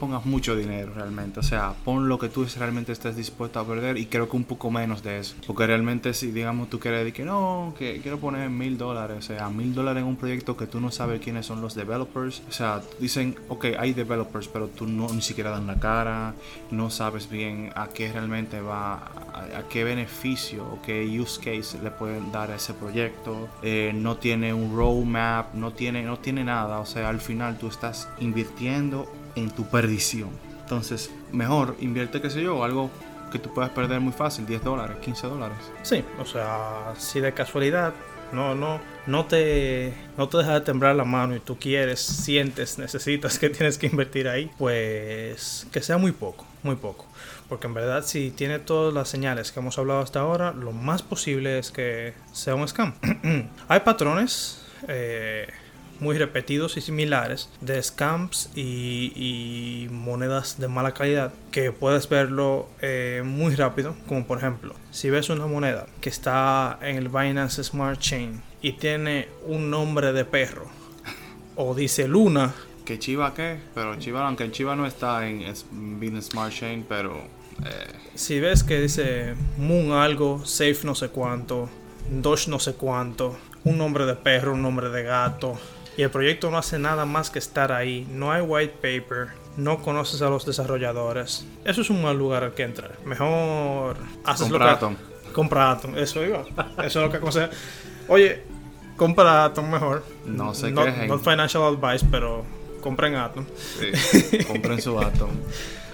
pongas 0.00 0.24
mucho 0.24 0.56
dinero 0.56 0.92
realmente. 0.94 1.40
O 1.40 1.42
sea, 1.42 1.74
pon 1.84 2.08
lo 2.08 2.18
que 2.18 2.30
tú 2.30 2.46
realmente 2.58 2.92
estés 2.92 3.14
dispuesto 3.14 3.60
a 3.60 3.66
perder 3.66 3.98
y 3.98 4.06
creo 4.06 4.30
que 4.30 4.36
un 4.36 4.44
poco 4.44 4.70
menos 4.70 5.02
de 5.02 5.18
eso. 5.18 5.36
Porque 5.46 5.66
realmente 5.66 6.14
si 6.14 6.30
digamos 6.30 6.70
tú 6.70 6.80
quieres 6.80 7.00
decir 7.00 7.12
que 7.12 7.24
no, 7.24 7.74
que 7.78 8.00
quiero 8.00 8.18
poner 8.18 8.48
mil 8.48 8.78
dólares, 8.78 9.18
o 9.18 9.22
sea, 9.22 9.50
mil 9.50 9.74
dólares 9.74 10.02
en 10.02 10.08
un 10.08 10.16
proyecto 10.16 10.56
que 10.56 10.66
tú 10.66 10.80
no 10.80 10.90
sabes 10.90 11.20
quiénes 11.20 11.44
son 11.44 11.60
los 11.60 11.74
developers. 11.74 12.42
O 12.48 12.52
sea, 12.52 12.80
dicen, 12.98 13.36
ok, 13.48 13.66
hay 13.78 13.92
developers, 13.92 14.48
pero 14.48 14.68
tú 14.68 14.86
no 14.86 15.06
ni 15.12 15.20
siquiera 15.20 15.50
dan 15.50 15.66
la 15.66 15.78
cara, 15.78 16.34
no 16.70 16.88
sabes 16.88 17.28
bien 17.28 17.70
a 17.74 17.88
qué 17.88 18.10
realmente 18.10 18.62
va, 18.62 18.94
a, 19.34 19.68
qué 19.68 19.84
beneficio 19.84 20.64
o 20.64 20.80
qué 20.80 21.04
use 21.20 21.38
case 21.38 21.78
le 21.82 21.90
pueden 21.90 22.32
dar 22.32 22.50
a 22.50 22.56
ese 22.56 22.72
proyecto. 22.72 23.48
Eh, 23.62 23.92
no 23.94 24.16
tiene 24.16 24.54
un 24.54 24.74
roadmap, 24.74 25.52
no 25.52 25.72
tiene, 25.72 26.02
no 26.02 26.18
tiene 26.18 26.42
nada. 26.42 26.78
O 26.78 26.86
sea, 26.86 27.10
al 27.10 27.20
final 27.20 27.58
tú 27.58 27.68
estás 27.68 28.08
invirtiendo 28.18 28.45
en 28.60 29.50
tu 29.50 29.68
perdición. 29.68 30.30
Entonces, 30.62 31.10
mejor 31.32 31.76
invierte, 31.80 32.20
qué 32.20 32.30
sé 32.30 32.42
yo, 32.42 32.64
algo 32.64 32.90
que 33.30 33.38
tú 33.38 33.52
puedas 33.52 33.70
perder 33.70 34.00
muy 34.00 34.12
fácil, 34.12 34.46
10 34.46 34.64
dólares, 34.64 34.96
15 35.00 35.26
dólares. 35.26 35.58
Sí, 35.82 36.04
o 36.18 36.24
sea, 36.24 36.94
si 36.96 37.20
de 37.20 37.32
casualidad 37.32 37.94
no, 38.32 38.54
no, 38.54 38.80
no 39.06 39.26
te, 39.26 39.92
no 40.16 40.28
te 40.28 40.38
deja 40.38 40.54
de 40.54 40.60
temblar 40.62 40.96
la 40.96 41.04
mano 41.04 41.36
y 41.36 41.40
tú 41.40 41.56
quieres, 41.58 42.00
sientes, 42.00 42.78
necesitas 42.78 43.38
que 43.38 43.50
tienes 43.50 43.78
que 43.78 43.86
invertir 43.86 44.28
ahí, 44.28 44.50
pues 44.58 45.66
que 45.72 45.80
sea 45.80 45.98
muy 45.98 46.12
poco, 46.12 46.46
muy 46.62 46.76
poco. 46.76 47.06
Porque 47.48 47.68
en 47.68 47.74
verdad 47.74 48.04
si 48.04 48.32
tiene 48.32 48.58
todas 48.58 48.92
las 48.92 49.08
señales 49.08 49.52
que 49.52 49.60
hemos 49.60 49.78
hablado 49.78 50.00
hasta 50.00 50.20
ahora, 50.20 50.52
lo 50.52 50.72
más 50.72 51.02
posible 51.02 51.58
es 51.58 51.70
que 51.70 52.14
sea 52.32 52.56
un 52.56 52.66
scam. 52.66 52.94
Hay 53.68 53.80
patrones 53.80 54.66
eh, 54.88 55.46
muy 56.00 56.18
repetidos 56.18 56.76
y 56.76 56.80
similares 56.80 57.48
de 57.60 57.82
scams 57.82 58.50
y, 58.54 59.12
y 59.14 59.88
monedas 59.90 60.58
de 60.58 60.68
mala 60.68 60.92
calidad 60.92 61.32
que 61.50 61.72
puedes 61.72 62.08
verlo 62.08 62.68
eh, 62.80 63.22
muy 63.24 63.54
rápido. 63.54 63.96
Como 64.08 64.26
por 64.26 64.38
ejemplo, 64.38 64.74
si 64.90 65.10
ves 65.10 65.28
una 65.30 65.46
moneda 65.46 65.86
que 66.00 66.08
está 66.08 66.78
en 66.82 66.96
el 66.96 67.08
Binance 67.08 67.62
Smart 67.64 67.98
Chain 67.98 68.42
y 68.62 68.72
tiene 68.72 69.28
un 69.46 69.70
nombre 69.70 70.12
de 70.12 70.24
perro 70.24 70.66
o 71.56 71.74
dice 71.74 72.06
Luna. 72.08 72.54
¿Que 72.84 72.98
Chiva 72.98 73.34
qué? 73.34 73.58
Pero 73.74 73.96
Chiva, 73.98 74.26
aunque 74.26 74.50
Chiva 74.50 74.76
no 74.76 74.86
está 74.86 75.28
en 75.28 75.44
Binance 75.98 76.30
Smart 76.30 76.52
Chain, 76.52 76.84
pero 76.88 77.16
eh, 77.64 77.92
Si 78.14 78.38
ves 78.38 78.62
que 78.62 78.80
dice 78.80 79.34
Moon 79.56 79.92
algo, 79.92 80.44
Safe 80.44 80.78
no 80.84 80.94
sé 80.94 81.08
cuánto, 81.08 81.68
Doge 82.10 82.50
no 82.50 82.60
sé 82.60 82.74
cuánto, 82.74 83.36
un 83.64 83.78
nombre 83.78 84.06
de 84.06 84.14
perro, 84.14 84.52
un 84.52 84.62
nombre 84.62 84.90
de 84.90 85.02
gato, 85.02 85.58
y 85.96 86.02
el 86.02 86.10
proyecto 86.10 86.50
no 86.50 86.58
hace 86.58 86.78
nada 86.78 87.04
más 87.06 87.30
que 87.30 87.38
estar 87.38 87.72
ahí, 87.72 88.06
no 88.10 88.30
hay 88.32 88.42
white 88.42 88.74
paper, 88.74 89.28
no 89.56 89.78
conoces 89.82 90.20
a 90.22 90.28
los 90.30 90.44
desarrolladores, 90.44 91.46
eso 91.64 91.80
es 91.80 91.90
un 91.90 92.02
mal 92.02 92.16
lugar 92.18 92.44
al 92.44 92.52
que 92.54 92.62
entrar. 92.64 92.92
Mejor 93.04 93.96
haces 94.24 94.48
Compra 94.48 94.58
lo 94.58 94.64
que... 94.66 94.70
Atom. 94.76 94.96
Compra 95.32 95.70
Atom, 95.72 95.96
eso 95.98 96.24
iba. 96.24 96.44
Eso 96.78 96.84
es 96.84 96.94
lo 96.96 97.10
que 97.10 97.16
aconseja. 97.18 97.50
Oye, 98.08 98.42
compra 98.96 99.44
Atom 99.44 99.68
mejor. 99.70 100.04
No 100.24 100.54
se 100.54 100.70
Not- 100.70 100.84
quejen. 100.86 101.08
Not 101.08 101.22
financial 101.22 101.62
advice, 101.64 102.06
pero 102.10 102.44
compren 102.80 103.16
Atom. 103.16 103.44
sí, 104.00 104.38
compren 104.46 104.80
su 104.80 104.98
Atom. 104.98 105.30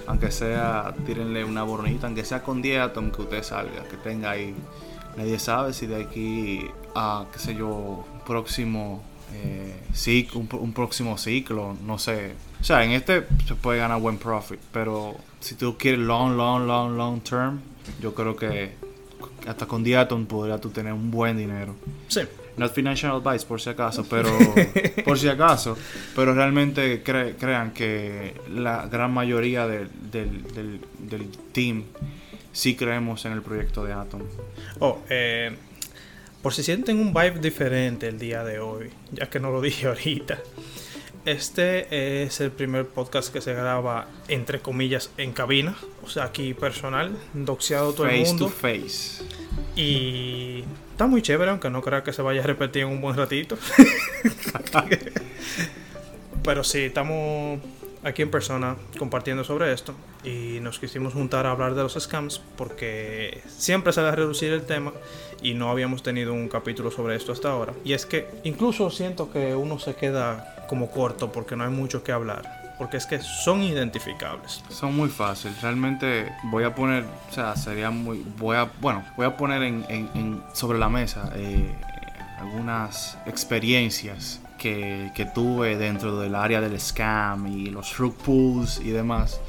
Aunque 0.06 0.30
sea, 0.30 0.92
tírenle 1.06 1.44
una 1.44 1.62
bornita, 1.62 2.06
aunque 2.06 2.24
sea 2.24 2.42
con 2.42 2.60
10 2.62 2.80
Atom 2.82 3.10
que 3.10 3.22
usted 3.22 3.42
salga, 3.42 3.84
que 3.90 3.96
tenga 3.96 4.30
ahí. 4.30 4.54
Nadie 5.16 5.38
sabe 5.38 5.72
si 5.72 5.86
de 5.86 6.02
aquí 6.02 6.66
a, 6.94 7.26
qué 7.32 7.38
sé 7.38 7.54
yo, 7.54 8.04
próximo 8.26 9.02
eh, 9.32 10.28
un, 10.34 10.48
un 10.52 10.72
próximo 10.72 11.16
ciclo, 11.18 11.76
no 11.86 11.98
sé. 11.98 12.32
O 12.60 12.64
sea, 12.64 12.84
en 12.84 12.92
este 12.92 13.24
se 13.46 13.54
puede 13.54 13.78
ganar 13.78 14.00
buen 14.00 14.18
profit, 14.18 14.60
pero 14.72 15.16
si 15.40 15.54
tú 15.56 15.76
quieres 15.78 16.00
long, 16.00 16.36
long, 16.36 16.66
long, 16.66 16.96
long 16.96 17.20
term, 17.20 17.60
yo 18.00 18.14
creo 18.14 18.36
que 18.36 18.72
hasta 19.46 19.66
con 19.66 19.82
10 19.82 19.98
Atom 19.98 20.26
podrías 20.26 20.60
tú 20.60 20.70
tener 20.70 20.92
un 20.92 21.10
buen 21.10 21.36
dinero. 21.36 21.74
Sí. 22.08 22.20
Not 22.56 22.72
financial 22.74 23.16
advice 23.24 23.46
por 23.46 23.60
si 23.60 23.70
acaso, 23.70 24.04
pero 24.10 24.28
por 25.04 25.18
si 25.18 25.28
acaso, 25.28 25.76
pero 26.14 26.34
realmente 26.34 27.02
cre- 27.02 27.34
crean 27.38 27.72
que 27.72 28.34
la 28.50 28.86
gran 28.86 29.12
mayoría 29.12 29.66
del, 29.66 29.88
del, 30.10 30.42
del, 30.52 30.80
del 30.98 31.28
team 31.52 31.84
sí 32.52 32.76
creemos 32.76 33.24
en 33.24 33.32
el 33.32 33.40
proyecto 33.42 33.84
de 33.84 33.94
Atom. 33.94 34.20
Oh, 34.80 34.98
eh, 35.08 35.50
por 36.42 36.52
si 36.54 36.62
sienten 36.62 36.98
un 36.98 37.14
vibe 37.14 37.38
diferente 37.40 38.08
el 38.08 38.18
día 38.18 38.44
de 38.44 38.58
hoy, 38.58 38.90
ya 39.12 39.30
que 39.30 39.40
no 39.40 39.50
lo 39.50 39.60
dije 39.62 39.86
ahorita. 39.86 40.38
Este 41.24 42.24
es 42.24 42.40
el 42.40 42.50
primer 42.50 42.84
podcast 42.86 43.32
que 43.32 43.40
se 43.40 43.54
graba, 43.54 44.08
entre 44.26 44.58
comillas, 44.58 45.10
en 45.18 45.32
cabina. 45.32 45.76
O 46.02 46.08
sea, 46.08 46.24
aquí 46.24 46.52
personal, 46.52 47.16
doxeado 47.32 47.92
todo 47.92 48.08
el 48.08 48.18
Face 48.18 48.30
mundo. 48.32 48.46
to 48.46 48.50
face. 48.50 49.22
Y 49.76 50.64
está 50.90 51.06
muy 51.06 51.22
chévere, 51.22 51.52
aunque 51.52 51.70
no 51.70 51.80
crea 51.80 52.02
que 52.02 52.12
se 52.12 52.22
vaya 52.22 52.42
a 52.42 52.46
repetir 52.46 52.82
en 52.82 52.88
un 52.88 53.00
buen 53.00 53.16
ratito. 53.16 53.56
Pero 56.42 56.64
sí, 56.64 56.80
estamos 56.80 57.60
aquí 58.04 58.22
en 58.22 58.30
persona 58.30 58.76
compartiendo 58.98 59.44
sobre 59.44 59.72
esto 59.72 59.94
y 60.24 60.58
nos 60.60 60.78
quisimos 60.78 61.12
juntar 61.14 61.46
a 61.46 61.52
hablar 61.52 61.74
de 61.74 61.82
los 61.82 61.94
scams 61.94 62.40
porque 62.56 63.42
siempre 63.48 63.92
va 63.96 64.08
a 64.08 64.12
reducir 64.12 64.52
el 64.52 64.62
tema 64.66 64.92
y 65.40 65.54
no 65.54 65.70
habíamos 65.70 66.02
tenido 66.02 66.32
un 66.32 66.48
capítulo 66.48 66.90
sobre 66.90 67.16
esto 67.16 67.32
hasta 67.32 67.50
ahora. 67.50 67.72
Y 67.84 67.92
es 67.92 68.06
que 68.06 68.28
incluso 68.44 68.90
siento 68.90 69.30
que 69.30 69.54
uno 69.54 69.78
se 69.78 69.94
queda 69.94 70.64
como 70.68 70.90
corto 70.90 71.30
porque 71.32 71.56
no 71.56 71.64
hay 71.64 71.70
mucho 71.70 72.02
que 72.02 72.12
hablar. 72.12 72.60
Porque 72.78 72.96
es 72.96 73.06
que 73.06 73.20
son 73.20 73.62
identificables. 73.62 74.60
Son 74.68 74.96
muy 74.96 75.08
fáciles. 75.08 75.60
Realmente 75.62 76.32
voy 76.44 76.64
a 76.64 76.74
poner, 76.74 77.04
o 77.30 77.32
sea, 77.32 77.54
sería 77.54 77.90
muy, 77.90 78.24
voy 78.38 78.56
a, 78.56 78.68
bueno, 78.80 79.04
voy 79.16 79.26
a 79.26 79.36
poner 79.36 79.62
en, 79.62 79.84
en- 79.88 80.10
en- 80.14 80.42
sobre 80.52 80.78
la 80.80 80.88
mesa 80.88 81.30
eh, 81.36 81.70
algunas 82.40 83.16
experiencias 83.26 84.40
que, 84.62 85.10
que 85.12 85.24
tuve 85.24 85.76
dentro 85.76 86.20
del 86.20 86.36
área 86.36 86.60
del 86.60 86.80
scam 86.80 87.48
y 87.48 87.66
los 87.66 87.98
rug 87.98 88.14
pulls 88.14 88.80
y 88.80 88.90
demás. 88.90 89.40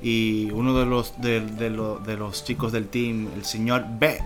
Y 0.00 0.50
uno 0.52 0.78
de 0.78 0.86
los, 0.86 1.20
de, 1.20 1.40
de 1.40 1.70
de 1.70 2.16
los 2.16 2.44
chicos 2.44 2.70
del 2.70 2.86
team, 2.86 3.28
el 3.34 3.44
señor 3.44 3.84
B, 3.98 4.18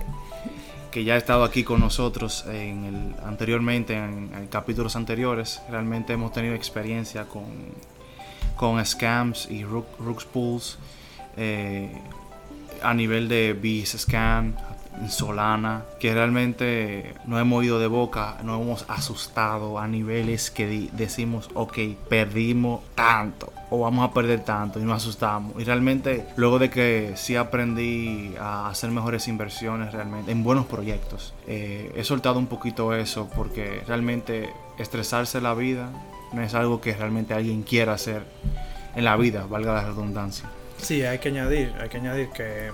que 0.91 1.05
ya 1.05 1.15
ha 1.15 1.17
estado 1.17 1.43
aquí 1.43 1.65
con 1.65 1.81
nosotros 1.81 2.45
en 2.49 2.85
el, 2.85 3.27
anteriormente, 3.27 3.95
en, 3.97 4.49
capítulos 4.51 4.95
anteriores, 4.95 5.63
realmente 5.71 6.13
hemos 6.13 6.33
tenido 6.33 6.55
experiencia 6.55 7.25
con, 7.25 7.45
con 8.57 8.85
scams 8.85 9.51
y 9.51 9.65
rook, 9.65 9.87
pools 10.33 10.79
eh, 11.39 11.93
a 12.83 12.93
nivel 12.93 13.29
de 13.29 13.55
Bees 13.55 13.97
Scam, 13.99 14.55
en 15.01 15.11
Solana, 15.11 15.83
que 15.99 16.13
realmente 16.15 17.15
no 17.27 17.39
hemos 17.39 17.65
ido 17.65 17.79
de 17.79 17.87
boca, 17.87 18.39
nos 18.43 18.61
hemos 18.61 18.85
asustado 18.89 19.79
a 19.79 19.87
niveles 19.87 20.51
que 20.51 20.91
decimos, 20.93 21.51
ok, 21.55 21.79
perdimos 22.09 22.81
tanto 22.95 23.53
o 23.71 23.81
vamos 23.81 24.09
a 24.09 24.13
perder 24.13 24.41
tanto 24.41 24.79
y 24.81 24.85
nos 24.85 24.97
asustamos. 25.03 25.61
Y 25.61 25.65
realmente 25.65 26.27
luego 26.37 26.59
de 26.59 26.71
que 26.71 27.13
sí 27.17 27.37
aprendí 27.37 28.35
a 28.41 28.69
hacer 28.69 28.91
mejores 28.91 29.29
inversiones 29.29 29.93
realmente 29.93 30.33
en 30.33 30.43
buenos 30.43 30.67
proyectos, 30.67 31.35
eh, 31.47 31.93
he 31.97 32.05
soltado 32.05 32.39
un 32.39 32.47
poquito 32.47 32.95
eso 32.95 33.29
porque 33.35 33.83
realmente 33.87 34.51
estresarse 34.79 35.41
la 35.41 35.55
vida 35.55 35.91
no 36.33 36.43
es 36.43 36.55
algo 36.55 36.81
que 36.81 36.95
realmente 36.95 37.35
alguien 37.35 37.63
quiera 37.63 37.95
hacer 37.95 38.25
en 38.95 39.05
la 39.05 39.17
vida, 39.17 39.47
valga 39.49 39.75
la 39.75 39.85
redundancia. 39.85 40.49
Sí, 40.79 41.03
hay 41.03 41.19
que 41.19 41.29
añadir, 41.29 41.73
hay 41.81 41.89
que 41.89 41.97
añadir 41.97 42.29
que, 42.31 42.71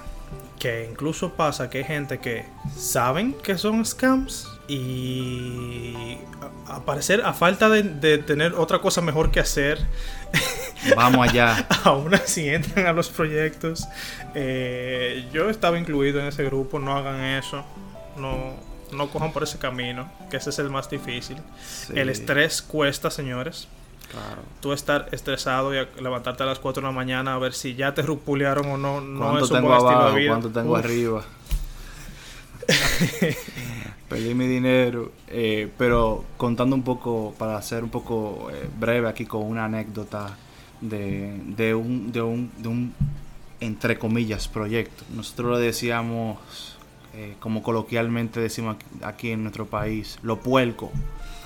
que 0.62 0.86
incluso 0.88 1.32
pasa 1.32 1.68
que 1.68 1.78
hay 1.78 1.84
gente 1.84 2.20
que 2.20 2.44
saben 2.76 3.32
que 3.32 3.58
son 3.58 3.84
scams 3.84 4.48
y 4.68 6.18
a, 6.68 6.76
a 6.76 6.84
parecer 6.84 7.20
a 7.24 7.32
falta 7.32 7.68
de, 7.68 7.82
de 7.82 8.18
tener 8.18 8.54
otra 8.54 8.78
cosa 8.78 9.00
mejor 9.00 9.32
que 9.32 9.40
hacer, 9.40 9.84
Vamos 10.96 11.28
allá. 11.28 11.66
aún 11.82 12.14
así 12.14 12.48
entran 12.48 12.86
a 12.86 12.92
los 12.92 13.08
proyectos. 13.08 13.88
Eh, 14.36 15.28
yo 15.32 15.50
estaba 15.50 15.80
incluido 15.80 16.20
en 16.20 16.26
ese 16.26 16.44
grupo, 16.44 16.78
no 16.78 16.96
hagan 16.96 17.20
eso, 17.20 17.64
no, 18.16 18.54
no 18.92 19.10
cojan 19.10 19.32
por 19.32 19.42
ese 19.42 19.58
camino, 19.58 20.08
que 20.30 20.36
ese 20.36 20.50
es 20.50 20.60
el 20.60 20.70
más 20.70 20.88
difícil. 20.88 21.38
Sí, 21.64 21.92
El 21.96 22.08
estrés 22.08 22.62
cuesta, 22.62 23.10
señores. 23.10 23.66
Claro. 24.12 24.42
Tú 24.60 24.72
estar 24.74 25.08
estresado 25.12 25.74
y 25.74 25.86
levantarte 26.00 26.42
a 26.42 26.46
las 26.46 26.58
4 26.58 26.82
de 26.82 26.86
la 26.88 26.92
mañana 26.92 27.34
a 27.34 27.38
ver 27.38 27.54
si 27.54 27.74
ya 27.74 27.94
te 27.94 28.02
rupulearon 28.02 28.66
o 28.66 28.76
no, 28.76 29.00
no 29.00 29.18
¿Cuánto 29.20 29.44
es 29.46 29.50
un 29.50 29.56
tengo 29.56 29.68
buen 29.68 29.78
estilo 29.80 29.98
abajo? 30.00 30.14
de 30.14 30.20
vida. 30.20 30.30
¿Cuánto 30.30 30.50
tengo 30.50 30.72
Uf. 30.72 30.78
arriba? 30.78 31.24
Perdí 34.08 34.34
mi 34.34 34.46
dinero. 34.46 35.12
eh, 35.28 35.70
pero 35.78 36.24
contando 36.36 36.76
un 36.76 36.82
poco, 36.82 37.34
para 37.38 37.60
ser 37.62 37.82
un 37.84 37.90
poco 37.90 38.48
eh, 38.52 38.68
breve 38.78 39.08
aquí 39.08 39.24
con 39.24 39.44
una 39.46 39.64
anécdota 39.64 40.36
de, 40.80 41.40
de, 41.46 41.74
un, 41.74 42.12
de, 42.12 42.20
un, 42.22 42.50
de 42.58 42.68
un, 42.68 42.94
entre 43.60 43.98
comillas, 43.98 44.48
proyecto. 44.48 45.04
Nosotros 45.14 45.58
le 45.58 45.64
decíamos, 45.64 46.76
eh, 47.14 47.36
como 47.40 47.62
coloquialmente 47.62 48.40
decimos 48.40 48.76
aquí, 48.76 48.86
aquí 49.02 49.30
en 49.30 49.42
nuestro 49.44 49.66
país, 49.66 50.18
lo 50.22 50.38
puerco. 50.40 50.90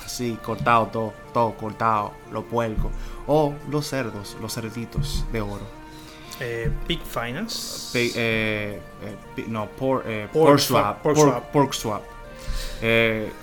Así, 0.07 0.39
cortado 0.43 0.87
todo, 0.87 1.13
todo 1.35 1.55
cortado, 1.57 2.13
lo 2.33 2.43
puerco. 2.45 2.91
O 3.27 3.53
los 3.71 3.87
cerdos, 3.89 4.37
los 4.41 4.55
cerditos 4.55 5.25
de 5.33 5.41
oro. 5.43 5.67
Eh, 6.39 6.71
Big 6.87 7.01
Finance. 7.03 7.99
Eh, 7.99 8.81
eh, 9.03 9.45
no, 9.49 9.67
por, 9.67 10.05
eh, 10.07 10.29
Pork 10.33 10.47
pork 10.47 10.59
swap, 10.61 11.03
pork 11.03 11.17
pork- 11.17 11.31
swap. 11.33 11.51
pork 11.53 11.73
swap. 11.73 12.03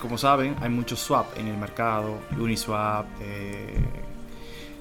Como 0.00 0.16
saben, 0.16 0.56
hay 0.60 0.70
muchos 0.70 1.00
swap 1.00 1.36
en 1.36 1.48
el 1.48 1.56
mercado. 1.58 2.18
Uniswap, 2.38 3.06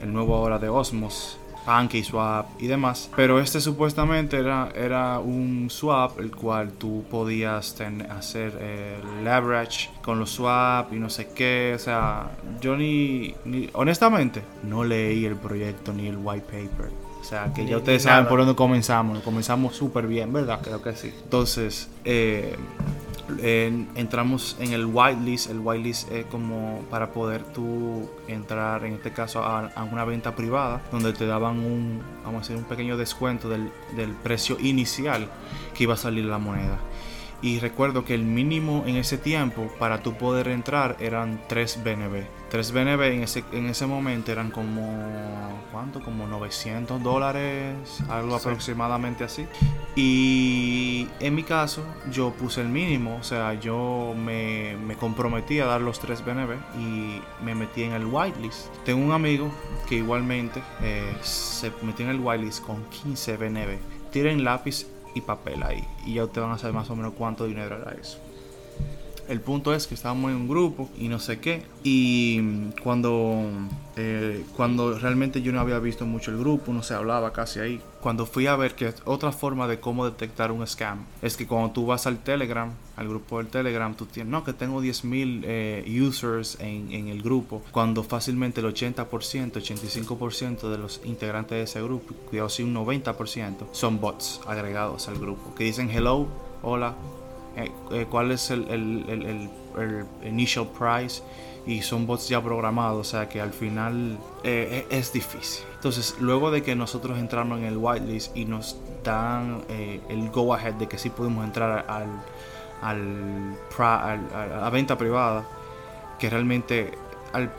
el 0.01 0.13
nuevo 0.13 0.35
ahora 0.35 0.59
de 0.59 0.69
Osmos, 0.69 1.37
PancakeSwap 1.65 2.61
y 2.61 2.67
demás. 2.67 3.09
Pero 3.15 3.39
este 3.39 3.61
supuestamente 3.61 4.37
era, 4.37 4.69
era 4.75 5.19
un 5.19 5.67
swap 5.69 6.19
el 6.19 6.31
cual 6.35 6.71
tú 6.73 7.03
podías 7.09 7.75
ten- 7.75 8.09
hacer 8.11 8.57
eh, 8.59 8.97
leverage 9.23 9.89
con 10.01 10.19
los 10.19 10.31
swap 10.31 10.93
y 10.93 10.97
no 10.99 11.09
sé 11.09 11.29
qué. 11.35 11.73
O 11.75 11.79
sea, 11.79 12.31
yo 12.61 12.75
ni, 12.77 13.33
ni- 13.45 13.69
honestamente 13.73 14.41
no 14.63 14.83
leí 14.83 15.25
el 15.25 15.35
proyecto 15.35 15.93
ni 15.93 16.07
el 16.07 16.17
white 16.17 16.45
paper. 16.45 16.91
O 17.21 17.25
sea, 17.25 17.53
que 17.53 17.65
ya 17.65 17.77
ustedes 17.77 18.03
saben 18.03 18.27
por 18.27 18.39
dónde 18.39 18.53
comenzamos. 18.53 19.19
Comenzamos 19.19 19.77
súper 19.77 20.07
bien, 20.07 20.33
¿verdad? 20.33 20.59
Creo 20.61 20.81
que 20.81 20.93
sí. 20.93 21.13
Entonces, 21.23 21.89
eh, 22.03 22.57
entramos 23.95 24.57
en 24.59 24.73
el 24.73 24.85
whitelist. 24.85 25.49
El 25.49 25.59
whitelist 25.59 26.11
es 26.11 26.25
como 26.25 26.81
para 26.89 27.11
poder 27.11 27.43
tú 27.43 28.09
entrar, 28.27 28.85
en 28.85 28.93
este 28.93 29.11
caso, 29.11 29.43
a, 29.43 29.71
una 29.91 30.05
venta 30.05 30.35
privada, 30.35 30.81
donde 30.91 31.13
te 31.13 31.25
daban 31.25 31.59
un, 31.59 32.01
vamos 32.23 32.39
a 32.39 32.41
decir, 32.41 32.57
un 32.57 32.63
pequeño 32.63 32.97
descuento 32.97 33.49
del, 33.49 33.71
del 33.95 34.11
precio 34.11 34.57
inicial 34.59 35.29
que 35.73 35.83
iba 35.83 35.93
a 35.93 35.97
salir 35.97 36.25
la 36.25 36.37
moneda. 36.37 36.79
Y 37.43 37.59
recuerdo 37.59 38.05
que 38.05 38.15
el 38.15 38.23
mínimo 38.23 38.85
en 38.87 38.95
ese 38.95 39.17
tiempo 39.17 39.67
para 39.77 40.01
tú 40.01 40.13
poder 40.13 40.47
entrar 40.47 40.95
eran 41.01 41.41
3 41.49 41.83
BNB. 41.83 42.23
3 42.49 42.71
BNB 42.71 43.01
en 43.01 43.23
ese, 43.23 43.43
en 43.51 43.65
ese 43.65 43.85
momento 43.85 44.31
eran 44.31 44.49
como, 44.49 45.61
¿cuánto? 45.69 45.99
Como 46.01 46.25
900 46.25 47.03
dólares, 47.03 47.75
algo 48.07 48.35
aproximadamente 48.37 49.25
así. 49.25 49.45
Y 49.93 51.09
en 51.19 51.35
mi 51.35 51.43
caso 51.43 51.83
yo 52.09 52.31
puse 52.31 52.61
el 52.61 52.69
mínimo, 52.69 53.17
o 53.19 53.23
sea, 53.23 53.55
yo 53.55 54.15
me, 54.15 54.77
me 54.77 54.95
comprometí 54.95 55.59
a 55.59 55.65
dar 55.65 55.81
los 55.81 55.99
3 55.99 56.23
BNB 56.23 56.51
y 56.79 57.21
me 57.43 57.55
metí 57.55 57.83
en 57.83 57.91
el 57.91 58.05
whitelist. 58.05 58.67
Tengo 58.85 59.03
un 59.03 59.11
amigo 59.11 59.51
que 59.89 59.95
igualmente 59.95 60.63
eh, 60.81 61.13
se 61.21 61.73
metió 61.81 62.05
en 62.05 62.11
el 62.11 62.21
whitelist 62.21 62.63
con 62.63 62.85
15 62.85 63.35
BNB. 63.35 63.77
Tiren 64.11 64.45
lápiz 64.45 64.92
y 65.13 65.21
papel 65.21 65.63
ahí. 65.63 65.83
Y 66.05 66.15
ya 66.15 66.25
ustedes 66.25 66.45
van 66.45 66.55
a 66.55 66.57
saber 66.57 66.73
más 66.73 66.89
o 66.89 66.95
menos 66.95 67.13
cuánto 67.13 67.45
dinero 67.45 67.77
era 67.77 67.91
eso. 67.99 68.19
El 69.33 69.41
punto 69.41 69.73
es 69.73 69.87
que 69.87 69.95
estábamos 69.95 70.29
en 70.29 70.37
un 70.37 70.47
grupo 70.47 70.91
y 70.95 71.07
no 71.07 71.17
sé 71.17 71.39
qué. 71.39 71.65
Y 71.83 72.69
cuando, 72.83 73.49
eh, 73.97 74.45
cuando 74.55 74.99
realmente 74.99 75.41
yo 75.41 75.51
no 75.51 75.59
había 75.59 75.79
visto 75.79 76.05
mucho 76.05 76.29
el 76.29 76.37
grupo, 76.37 76.71
no 76.71 76.83
se 76.83 76.93
hablaba 76.93 77.33
casi 77.33 77.59
ahí. 77.59 77.81
Cuando 77.99 78.27
fui 78.27 78.45
a 78.45 78.55
ver 78.55 78.75
que 78.75 78.93
otra 79.05 79.31
forma 79.31 79.67
de 79.67 79.79
cómo 79.79 80.05
detectar 80.05 80.51
un 80.51 80.67
scam 80.67 81.05
es 81.23 81.35
que 81.35 81.47
cuando 81.47 81.71
tú 81.71 81.87
vas 81.87 82.05
al 82.05 82.19
Telegram, 82.19 82.73
al 82.95 83.07
grupo 83.07 83.39
del 83.39 83.47
Telegram, 83.47 83.95
tú 83.95 84.05
tienes, 84.05 84.29
no, 84.29 84.43
que 84.43 84.53
tengo 84.53 84.83
10.000 84.83 85.41
eh, 85.45 85.99
users 85.99 86.59
en, 86.59 86.91
en, 86.91 87.07
el 87.07 87.23
grupo, 87.23 87.63
cuando 87.71 88.03
fácilmente 88.03 88.61
el 88.61 88.67
80%, 88.67 89.07
85% 89.07 90.69
de 90.69 90.77
los 90.77 91.01
integrantes 91.05 91.57
de 91.57 91.63
ese 91.63 91.81
grupo, 91.81 92.13
cuidado 92.29 92.49
si 92.49 92.61
un 92.61 92.75
90%, 92.75 93.69
son 93.71 93.99
bots 93.99 94.41
agregados 94.45 95.07
al 95.07 95.17
grupo, 95.17 95.55
que 95.55 95.63
dicen 95.63 95.89
hello, 95.89 96.27
hola, 96.61 96.93
eh, 97.55 97.71
eh, 97.91 98.07
cuál 98.09 98.31
es 98.31 98.49
el, 98.49 98.67
el, 98.69 99.49
el, 99.77 100.05
initial 100.27 100.67
price 100.67 101.21
y 101.65 101.81
son 101.81 102.07
bots 102.07 102.27
ya 102.27 102.41
programados, 102.41 103.07
o 103.07 103.09
sea 103.09 103.29
que 103.29 103.39
al 103.39 103.53
final 103.53 104.17
eh, 104.43 104.85
e, 104.89 104.97
es 104.97 105.13
difícil. 105.13 105.65
Entonces, 105.75 106.15
luego 106.19 106.51
de 106.51 106.63
que 106.63 106.75
nosotros 106.75 107.17
entramos 107.17 107.59
en 107.59 107.65
el 107.65 107.77
whitelist 107.77 108.35
y 108.35 108.45
nos 108.45 108.77
dan 109.03 109.63
el 109.69 110.29
go 110.31 110.53
ahead 110.53 110.73
de 110.75 110.87
que 110.87 110.97
sí 110.97 111.09
podemos 111.09 111.43
entrar 111.43 111.85
al, 111.87 112.07
al, 112.81 113.57
a 113.79 114.47
la 114.61 114.69
venta 114.69 114.97
privada, 114.97 115.45
que 116.19 116.29
realmente 116.29 116.91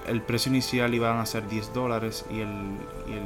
el 0.06 0.22
precio 0.22 0.50
inicial 0.50 0.94
iban 0.94 1.18
a 1.18 1.26
ser 1.26 1.48
10 1.48 1.72
dólares 1.74 2.24
el, 2.30 2.38
y 2.38 2.42
el 2.42 3.24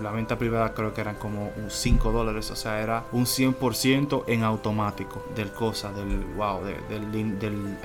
la 0.00 0.10
venta 0.10 0.36
privada 0.36 0.74
creo 0.74 0.92
que 0.92 1.00
eran 1.00 1.16
como 1.16 1.50
5 1.68 2.12
dólares, 2.12 2.50
o 2.50 2.56
sea, 2.56 2.82
era 2.82 3.04
un 3.12 3.24
100% 3.24 4.24
en 4.26 4.42
automático 4.42 5.24
del 5.34 5.50
cosa, 5.52 5.92
del 5.92 6.18
wow, 6.36 6.62
del, 6.62 7.38
del, 7.38 7.76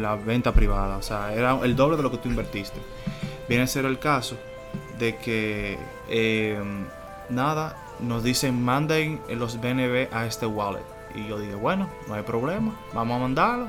la 0.00 0.16
venta 0.16 0.52
privada, 0.52 0.96
o 0.96 1.02
sea, 1.02 1.34
era 1.34 1.58
el 1.62 1.76
doble 1.76 1.96
de 1.96 2.02
lo 2.02 2.10
que 2.10 2.18
tú 2.18 2.28
invertiste. 2.28 2.80
Viene 3.48 3.64
a 3.64 3.66
ser 3.66 3.84
el 3.84 3.98
caso 3.98 4.36
de 4.98 5.16
que 5.16 5.78
em, 6.08 6.86
nada, 7.28 7.76
nos 8.00 8.22
dicen 8.22 8.62
manden 8.62 9.20
los 9.28 9.60
BNB 9.60 10.08
a 10.12 10.26
este 10.26 10.46
wallet. 10.46 10.84
Y 11.14 11.28
yo 11.28 11.38
dije, 11.38 11.54
bueno, 11.54 11.88
no 12.08 12.14
hay 12.14 12.22
problema, 12.22 12.78
vamos 12.92 13.16
a 13.16 13.20
mandarlo. 13.20 13.68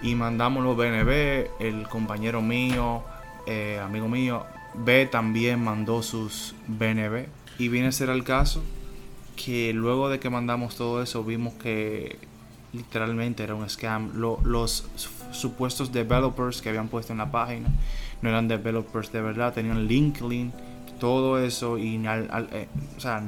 Y 0.00 0.14
mandamos 0.14 0.62
los 0.62 0.76
BNB, 0.76 1.50
el 1.58 1.88
compañero 1.88 2.40
mío, 2.40 3.02
eh, 3.46 3.80
amigo 3.82 4.08
mío, 4.08 4.44
B 4.84 5.06
también 5.06 5.62
mandó 5.62 6.02
sus 6.02 6.54
BNB. 6.66 7.26
Y 7.58 7.68
viene 7.68 7.88
a 7.88 7.92
ser 7.92 8.10
el 8.10 8.24
caso 8.24 8.62
que 9.36 9.72
luego 9.72 10.08
de 10.08 10.18
que 10.18 10.30
mandamos 10.30 10.76
todo 10.76 11.02
eso 11.02 11.24
vimos 11.24 11.54
que 11.54 12.18
literalmente 12.72 13.42
era 13.42 13.54
un 13.54 13.68
scam. 13.68 14.12
los 14.14 14.84
supuestos 15.32 15.92
developers 15.92 16.60
que 16.60 16.68
habían 16.68 16.88
puesto 16.88 17.12
en 17.12 17.18
la 17.18 17.30
página 17.30 17.68
no 18.20 18.28
eran 18.28 18.48
developers 18.48 19.12
de 19.12 19.20
verdad, 19.20 19.52
tenían 19.52 19.86
LinkedIn, 19.86 20.52
todo 20.98 21.38
eso. 21.38 21.78
Y 21.78 22.04
al, 22.06 22.48
eh, 22.52 22.68
o 22.96 23.00
sea, 23.00 23.22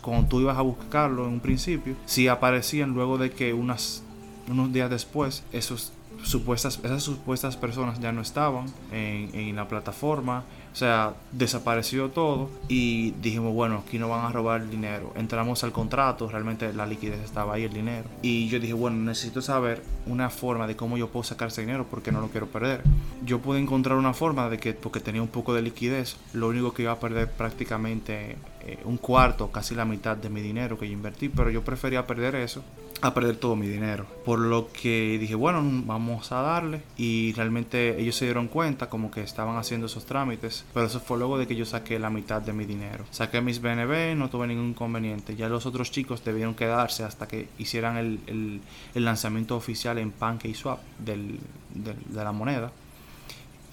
cuando 0.00 0.28
tú 0.28 0.40
ibas 0.40 0.58
a 0.58 0.62
buscarlo 0.62 1.26
en 1.26 1.34
un 1.34 1.40
principio, 1.40 1.94
sí 2.06 2.28
aparecían 2.28 2.90
luego 2.90 3.18
de 3.18 3.30
que 3.30 3.54
unas, 3.54 4.02
unos 4.48 4.72
días 4.72 4.90
después 4.90 5.44
esos 5.52 5.92
supuestas, 6.24 6.80
esas 6.82 7.02
supuestas 7.02 7.56
personas 7.56 8.00
ya 8.00 8.12
no 8.12 8.20
estaban 8.20 8.66
en 8.90 9.56
la 9.56 9.68
plataforma 9.68 10.44
o 10.72 10.76
sea, 10.76 11.14
desapareció 11.32 12.08
todo 12.10 12.50
y 12.66 13.10
dijimos, 13.22 13.52
bueno, 13.52 13.84
aquí 13.86 13.98
no 13.98 14.08
van 14.08 14.24
a 14.24 14.32
robar 14.32 14.62
el 14.62 14.70
dinero. 14.70 15.12
Entramos 15.16 15.62
al 15.64 15.72
contrato, 15.72 16.28
realmente 16.28 16.72
la 16.72 16.86
liquidez 16.86 17.20
estaba 17.20 17.54
ahí, 17.54 17.64
el 17.64 17.72
dinero. 17.72 18.04
Y 18.22 18.48
yo 18.48 18.58
dije, 18.58 18.72
bueno, 18.72 18.96
necesito 18.96 19.42
saber 19.42 19.82
una 20.06 20.30
forma 20.30 20.66
de 20.66 20.74
cómo 20.74 20.96
yo 20.96 21.08
puedo 21.08 21.24
sacar 21.24 21.48
ese 21.48 21.60
dinero 21.60 21.86
porque 21.90 22.10
no 22.10 22.20
lo 22.20 22.28
quiero 22.28 22.46
perder. 22.46 22.82
Yo 23.24 23.40
pude 23.40 23.60
encontrar 23.60 23.98
una 23.98 24.14
forma 24.14 24.48
de 24.48 24.58
que, 24.58 24.72
porque 24.72 25.00
tenía 25.00 25.20
un 25.20 25.28
poco 25.28 25.52
de 25.52 25.60
liquidez, 25.60 26.16
lo 26.32 26.48
único 26.48 26.72
que 26.72 26.82
iba 26.82 26.92
a 26.92 27.00
perder 27.00 27.30
prácticamente 27.30 28.36
eh, 28.62 28.78
un 28.84 28.96
cuarto, 28.96 29.50
casi 29.50 29.74
la 29.74 29.84
mitad 29.84 30.16
de 30.16 30.30
mi 30.30 30.40
dinero 30.40 30.78
que 30.78 30.86
yo 30.86 30.94
invertí, 30.94 31.28
pero 31.28 31.50
yo 31.50 31.62
prefería 31.62 32.06
perder 32.06 32.34
eso 32.36 32.62
a 33.02 33.12
perder 33.12 33.36
todo 33.36 33.56
mi 33.56 33.68
dinero. 33.68 34.06
Por 34.24 34.38
lo 34.38 34.68
que 34.72 35.18
dije, 35.20 35.34
bueno, 35.34 35.60
vamos 35.84 36.30
a 36.30 36.40
darle. 36.40 36.82
Y 36.96 37.32
realmente 37.32 38.00
ellos 38.00 38.16
se 38.16 38.26
dieron 38.26 38.46
cuenta 38.46 38.88
como 38.88 39.10
que 39.10 39.22
estaban 39.22 39.56
haciendo 39.56 39.86
esos 39.86 40.06
trámites. 40.06 40.64
Pero 40.72 40.86
eso 40.86 41.00
fue 41.00 41.18
luego 41.18 41.36
de 41.36 41.46
que 41.48 41.56
yo 41.56 41.66
saqué 41.66 41.98
la 41.98 42.10
mitad 42.10 42.40
de 42.40 42.52
mi 42.52 42.64
dinero. 42.64 43.04
Saqué 43.10 43.40
mis 43.40 43.60
BNB, 43.60 44.14
no 44.16 44.30
tuve 44.30 44.46
ningún 44.46 44.68
inconveniente. 44.68 45.34
Ya 45.34 45.48
los 45.48 45.66
otros 45.66 45.90
chicos 45.90 46.24
debieron 46.24 46.54
quedarse 46.54 47.02
hasta 47.02 47.26
que 47.26 47.48
hicieran 47.58 47.96
el, 47.96 48.60
lanzamiento 48.94 49.56
oficial 49.56 49.98
en 49.98 50.12
PancakeSwap 50.12 50.78
del, 50.98 51.40
de 51.74 52.24
la 52.24 52.32
moneda. 52.32 52.70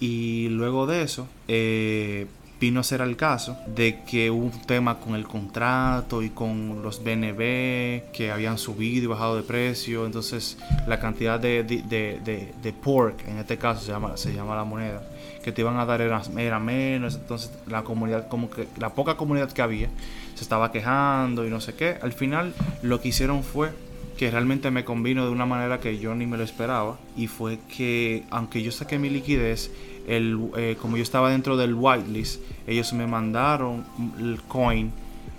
Y 0.00 0.48
luego 0.48 0.86
de 0.86 1.02
eso, 1.02 1.28
eh, 1.46 2.26
vino 2.60 2.80
a 2.80 2.82
ser 2.84 3.00
el 3.00 3.16
caso 3.16 3.56
de 3.66 4.00
que 4.02 4.30
hubo 4.30 4.44
un 4.44 4.60
tema 4.66 4.98
con 5.00 5.14
el 5.14 5.26
contrato 5.26 6.22
y 6.22 6.28
con 6.28 6.82
los 6.82 7.02
BNB 7.02 8.12
que 8.12 8.30
habían 8.30 8.58
subido 8.58 9.04
y 9.04 9.06
bajado 9.06 9.36
de 9.36 9.42
precio. 9.42 10.04
Entonces 10.04 10.58
la 10.86 11.00
cantidad 11.00 11.40
de, 11.40 11.64
de, 11.64 12.52
de, 12.62 12.72
pork, 12.74 13.26
en 13.26 13.38
este 13.38 13.56
caso 13.56 13.80
se 13.80 13.92
llama, 13.92 14.16
se 14.18 14.34
llama 14.34 14.54
la 14.54 14.64
moneda, 14.64 15.02
que 15.42 15.52
te 15.52 15.62
iban 15.62 15.78
a 15.78 15.86
dar 15.86 16.02
era, 16.02 16.20
era, 16.36 16.60
menos. 16.60 17.14
Entonces 17.14 17.50
la 17.66 17.82
comunidad, 17.82 18.28
como 18.28 18.50
que 18.50 18.68
la 18.78 18.90
poca 18.90 19.16
comunidad 19.16 19.50
que 19.50 19.62
había, 19.62 19.88
se 20.34 20.42
estaba 20.42 20.70
quejando 20.70 21.46
y 21.46 21.50
no 21.50 21.62
sé 21.62 21.74
qué. 21.74 21.96
Al 22.02 22.12
final 22.12 22.52
lo 22.82 23.00
que 23.00 23.08
hicieron 23.08 23.42
fue 23.42 23.70
que 24.18 24.30
realmente 24.30 24.70
me 24.70 24.84
convino 24.84 25.24
de 25.24 25.30
una 25.30 25.46
manera 25.46 25.80
que 25.80 25.98
yo 25.98 26.14
ni 26.14 26.26
me 26.26 26.36
lo 26.36 26.44
esperaba 26.44 26.98
y 27.16 27.26
fue 27.26 27.58
que 27.74 28.24
aunque 28.28 28.62
yo 28.62 28.70
saqué 28.70 28.98
mi 28.98 29.08
liquidez 29.08 29.70
el, 30.06 30.38
eh, 30.56 30.76
como 30.80 30.96
yo 30.96 31.02
estaba 31.02 31.30
dentro 31.30 31.56
del 31.56 31.74
whitelist, 31.74 32.40
ellos 32.66 32.92
me 32.92 33.06
mandaron 33.06 33.84
el 34.18 34.40
coin, 34.42 34.92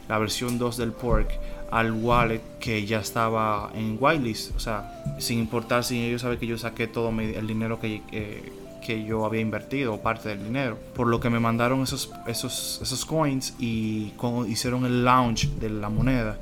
la 0.08 0.18
versión 0.18 0.58
2 0.58 0.78
del 0.78 0.92
pork, 0.92 1.30
al 1.72 1.92
wallet 1.94 2.42
que 2.60 2.86
ya 2.86 3.00
estaba 3.00 3.72
en 3.74 3.98
whitelist. 4.00 4.56
O 4.56 4.60
sea, 4.60 5.04
sin 5.20 5.40
importar, 5.40 5.84
sin 5.84 6.00
ellos 6.00 6.22
saber 6.22 6.38
que 6.38 6.48
yo 6.48 6.58
saqué 6.58 6.88
todo 6.88 7.10
el 7.10 7.48
dinero 7.48 7.80
que, 7.80 8.02
eh, 8.12 8.52
que 8.86 9.06
yo 9.06 9.26
había 9.26 9.42
invertido, 9.42 9.98
parte 10.02 10.30
del 10.30 10.44
dinero. 10.44 10.78
Por 10.96 11.08
lo 11.08 11.20
que 11.20 11.30
me 11.30 11.40
mandaron 11.40 11.82
esos, 11.82 12.12
esos, 12.28 12.80
esos 12.82 13.06
coins 13.06 13.56
y 13.60 14.14
hicieron 14.48 14.86
el 14.86 15.06
launch 15.06 15.48
de 15.48 15.70
la 15.70 15.90
moneda. 15.90 16.38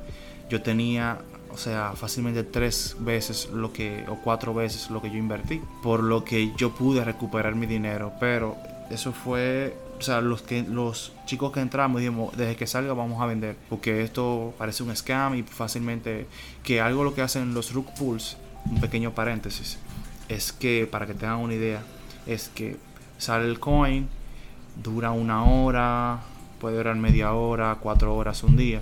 Yo 0.48 0.60
tenía 0.62 1.18
o 1.52 1.56
sea, 1.56 1.92
fácilmente 1.94 2.44
tres 2.44 2.96
veces 3.00 3.48
lo 3.52 3.72
que, 3.72 4.04
o 4.08 4.16
cuatro 4.16 4.54
veces 4.54 4.90
lo 4.90 5.02
que 5.02 5.10
yo 5.10 5.16
invertí, 5.16 5.60
por 5.82 6.02
lo 6.02 6.24
que 6.24 6.52
yo 6.56 6.70
pude 6.70 7.04
recuperar 7.04 7.54
mi 7.54 7.66
dinero, 7.66 8.12
pero 8.20 8.56
eso 8.90 9.12
fue, 9.12 9.76
o 9.98 10.02
sea, 10.02 10.20
los, 10.20 10.42
que, 10.42 10.62
los 10.62 11.12
chicos 11.26 11.52
que 11.52 11.60
entramos 11.60 12.00
dijimos, 12.00 12.36
desde 12.36 12.56
que 12.56 12.66
salga 12.66 12.92
vamos 12.94 13.20
a 13.20 13.26
vender, 13.26 13.56
porque 13.68 14.02
esto 14.02 14.54
parece 14.58 14.82
un 14.82 14.94
scam 14.94 15.34
y 15.34 15.42
fácilmente, 15.42 16.26
que 16.62 16.80
algo 16.80 17.04
lo 17.04 17.14
que 17.14 17.22
hacen 17.22 17.54
los 17.54 17.72
Rook 17.72 17.88
Pools, 17.98 18.36
un 18.70 18.80
pequeño 18.80 19.12
paréntesis, 19.12 19.78
es 20.28 20.52
que, 20.52 20.88
para 20.90 21.06
que 21.06 21.14
tengan 21.14 21.38
una 21.38 21.54
idea, 21.54 21.82
es 22.26 22.48
que 22.48 22.76
sale 23.18 23.46
el 23.46 23.58
coin, 23.58 24.08
dura 24.82 25.10
una 25.10 25.44
hora, 25.44 26.20
puede 26.60 26.76
durar 26.76 26.96
media 26.96 27.32
hora, 27.32 27.78
cuatro 27.80 28.14
horas, 28.14 28.42
un 28.44 28.56
día 28.56 28.80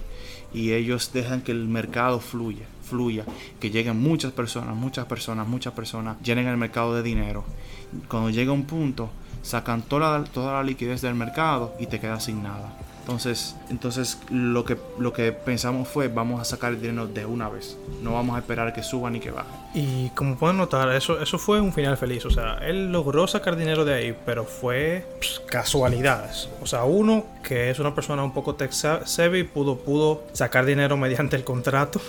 y 0.53 0.73
ellos 0.73 1.11
dejan 1.13 1.43
que 1.43 1.53
el 1.53 1.69
mercado 1.69 2.21
fluya, 2.21 2.67
fluya, 2.83 3.25
que 3.61 3.71
lleguen 3.71 4.01
muchas 4.01 4.33
personas, 4.33 4.75
muchas 4.75 5.07
personas, 5.07 5.47
muchas 5.47 5.73
personas, 5.75 6.17
llenen 6.23 6.47
el 6.47 6.57
mercado 6.57 6.95
de 6.95 7.03
dinero. 7.03 7.45
Cuando 8.09 8.31
llega 8.31 8.53
un 8.53 8.65
punto, 8.65 9.11
sacan 9.43 9.83
toda, 9.83 10.25
toda 10.25 10.55
la 10.55 10.63
liquidez 10.63 11.01
del 11.01 11.15
mercado 11.15 11.75
y 11.79 11.87
te 11.87 12.01
quedas 12.01 12.25
sin 12.25 12.43
nada. 12.43 12.77
Entonces, 13.09 13.57
entonces 13.71 14.19
lo 14.29 14.67
que 14.67 14.77
lo 14.99 15.15
que 15.15 15.33
pensamos 15.33 15.89
fue 15.89 16.09
vamos 16.09 16.43
a 16.43 16.45
sacar 16.45 16.75
el 16.75 16.83
dinero 16.83 17.07
de 17.07 17.25
una 17.25 17.49
vez. 17.49 17.79
No 18.03 18.13
vamos 18.13 18.37
a 18.37 18.41
esperar 18.41 18.75
que 18.75 18.83
suba 18.83 19.09
ni 19.09 19.19
que 19.19 19.31
baje. 19.31 19.49
Y 19.73 20.11
como 20.11 20.37
pueden 20.37 20.59
notar, 20.59 20.93
eso, 20.93 21.19
eso 21.19 21.39
fue 21.39 21.59
un 21.59 21.73
final 21.73 21.97
feliz. 21.97 22.27
O 22.27 22.31
sea, 22.31 22.59
él 22.59 22.93
logró 22.93 23.27
sacar 23.27 23.57
dinero 23.57 23.87
de 23.87 23.95
ahí, 23.95 24.17
pero 24.27 24.45
fue 24.45 25.07
pues, 25.17 25.41
casualidades. 25.47 26.51
O 26.61 26.67
sea, 26.67 26.85
uno 26.85 27.25
que 27.43 27.71
es 27.71 27.79
una 27.79 27.95
persona 27.95 28.23
un 28.23 28.35
poco 28.35 28.57
tech 28.57 28.73
savvy 28.73 29.43
pudo, 29.43 29.79
pudo 29.79 30.25
sacar 30.35 30.67
dinero 30.67 30.99
mediante 30.99 31.35
el 31.37 31.45
contrato 31.45 32.03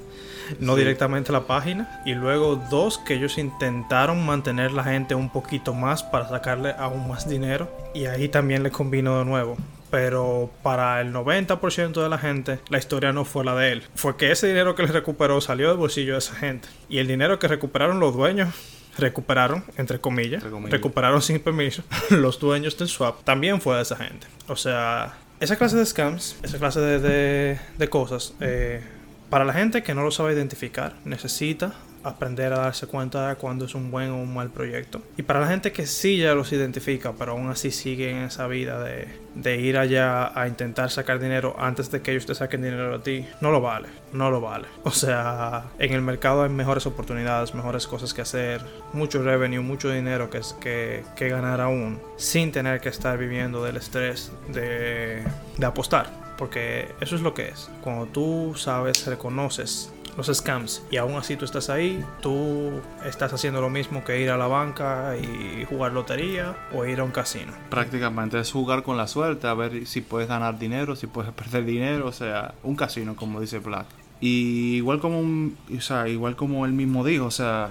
no 0.58 0.72
Sí. 0.72 0.78
directamente 0.78 1.32
a 1.32 1.34
la 1.34 1.46
página. 1.46 2.00
Y 2.06 2.14
luego 2.14 2.56
dos, 2.70 2.96
que 2.96 3.12
ellos 3.12 3.36
intentaron 3.36 4.24
mantener 4.24 4.72
la 4.72 4.84
gente 4.84 5.14
un 5.14 5.28
poquito 5.28 5.74
más 5.74 6.02
para 6.02 6.30
sacarle 6.30 6.74
aún 6.78 7.08
más 7.08 7.28
dinero. 7.28 7.68
Y 7.94 8.06
ahí 8.06 8.30
también 8.30 8.62
le 8.62 8.70
combinó 8.70 9.18
de 9.18 9.26
nuevo. 9.26 9.58
Pero 9.96 10.50
para 10.62 11.00
el 11.00 11.10
90% 11.10 12.02
de 12.02 12.08
la 12.10 12.18
gente, 12.18 12.58
la 12.68 12.76
historia 12.76 13.14
no 13.14 13.24
fue 13.24 13.46
la 13.46 13.54
de 13.54 13.72
él. 13.72 13.82
Fue 13.94 14.14
que 14.18 14.30
ese 14.30 14.46
dinero 14.46 14.74
que 14.74 14.82
le 14.82 14.92
recuperó 14.92 15.40
salió 15.40 15.68
del 15.70 15.78
bolsillo 15.78 16.12
de 16.12 16.18
esa 16.18 16.34
gente. 16.34 16.68
Y 16.90 16.98
el 16.98 17.06
dinero 17.08 17.38
que 17.38 17.48
recuperaron 17.48 17.98
los 17.98 18.14
dueños, 18.14 18.52
recuperaron, 18.98 19.64
entre 19.78 19.98
comillas, 19.98 20.34
Entre 20.42 20.50
comillas. 20.50 20.70
recuperaron 20.72 21.22
sin 21.22 21.40
permiso, 21.40 21.82
los 22.10 22.38
dueños 22.38 22.76
del 22.76 22.88
swap, 22.88 23.24
también 23.24 23.58
fue 23.62 23.76
de 23.76 23.82
esa 23.82 23.96
gente. 23.96 24.26
O 24.48 24.56
sea, 24.56 25.14
esa 25.40 25.56
clase 25.56 25.78
de 25.78 25.86
scams, 25.86 26.36
esa 26.42 26.58
clase 26.58 26.80
de, 26.80 26.98
de- 27.00 27.58
de 27.78 27.88
cosas, 27.88 28.34
eh, 28.40 28.82
para 29.30 29.46
la 29.46 29.54
gente 29.54 29.82
que 29.82 29.94
no 29.94 30.02
lo 30.02 30.10
sabe 30.10 30.34
identificar, 30.34 30.92
necesita 31.06 31.72
aprender 32.08 32.52
a 32.52 32.58
darse 32.58 32.86
cuenta 32.86 33.28
de 33.28 33.36
cuando 33.36 33.64
es 33.64 33.74
un 33.74 33.90
buen 33.90 34.10
o 34.10 34.16
un 34.16 34.34
mal 34.34 34.50
proyecto. 34.50 35.02
Y 35.16 35.22
para 35.22 35.40
la 35.40 35.48
gente 35.48 35.72
que 35.72 35.86
sí 35.86 36.18
ya 36.18 36.34
los 36.34 36.52
identifica, 36.52 37.12
pero 37.18 37.32
aún 37.32 37.48
así 37.48 37.70
sigue 37.70 38.10
en 38.10 38.18
esa 38.18 38.46
vida 38.46 38.82
de, 38.82 39.08
de 39.34 39.56
ir 39.56 39.76
allá 39.76 40.38
a 40.38 40.48
intentar 40.48 40.90
sacar 40.90 41.18
dinero 41.18 41.54
antes 41.58 41.90
de 41.90 42.00
que 42.00 42.12
ellos 42.12 42.26
te 42.26 42.34
saquen 42.34 42.62
dinero 42.62 42.94
a 42.94 43.02
ti, 43.02 43.26
no 43.40 43.50
lo 43.50 43.60
vale, 43.60 43.88
no 44.12 44.30
lo 44.30 44.40
vale. 44.40 44.66
O 44.84 44.90
sea, 44.90 45.64
en 45.78 45.92
el 45.92 46.02
mercado 46.02 46.42
hay 46.42 46.50
mejores 46.50 46.86
oportunidades, 46.86 47.54
mejores 47.54 47.86
cosas 47.86 48.14
que 48.14 48.22
hacer, 48.22 48.62
mucho 48.92 49.22
revenue, 49.22 49.60
mucho 49.60 49.90
dinero 49.90 50.30
que, 50.30 50.40
que, 50.60 51.04
que 51.14 51.28
ganar 51.28 51.60
aún, 51.60 52.00
sin 52.16 52.52
tener 52.52 52.80
que 52.80 52.88
estar 52.88 53.18
viviendo 53.18 53.62
del 53.62 53.76
estrés 53.76 54.32
de, 54.48 55.22
de 55.58 55.66
apostar. 55.66 56.26
Porque 56.36 56.88
eso 57.00 57.16
es 57.16 57.22
lo 57.22 57.32
que 57.32 57.48
es. 57.48 57.70
Cuando 57.80 58.06
tú 58.06 58.52
sabes, 58.56 59.06
reconoces 59.06 59.90
los 60.16 60.26
scams 60.28 60.82
y 60.90 60.96
aún 60.96 61.14
así 61.16 61.36
tú 61.36 61.44
estás 61.44 61.68
ahí, 61.70 62.04
tú 62.22 62.70
estás 63.04 63.32
haciendo 63.32 63.60
lo 63.60 63.68
mismo 63.70 64.04
que 64.04 64.20
ir 64.20 64.30
a 64.30 64.36
la 64.36 64.46
banca 64.46 65.14
y 65.16 65.64
jugar 65.66 65.92
lotería 65.92 66.56
o 66.72 66.84
ir 66.86 67.00
a 67.00 67.04
un 67.04 67.10
casino. 67.10 67.52
Prácticamente 67.70 68.38
es 68.40 68.50
jugar 68.50 68.82
con 68.82 68.96
la 68.96 69.06
suerte, 69.08 69.46
a 69.46 69.54
ver 69.54 69.86
si 69.86 70.00
puedes 70.00 70.28
ganar 70.28 70.58
dinero, 70.58 70.96
si 70.96 71.06
puedes 71.06 71.32
perder 71.34 71.64
dinero, 71.64 72.06
o 72.06 72.12
sea, 72.12 72.54
un 72.62 72.76
casino, 72.76 73.14
como 73.16 73.40
dice 73.40 73.58
Black. 73.58 73.86
Y 74.18 74.76
igual 74.76 74.98
como 74.98 75.20
un- 75.20 75.58
o 75.76 75.80
sea, 75.82 76.08
igual 76.08 76.36
como 76.36 76.64
él 76.64 76.72
mismo 76.72 77.04
dijo, 77.04 77.26
o 77.26 77.30
sea, 77.30 77.68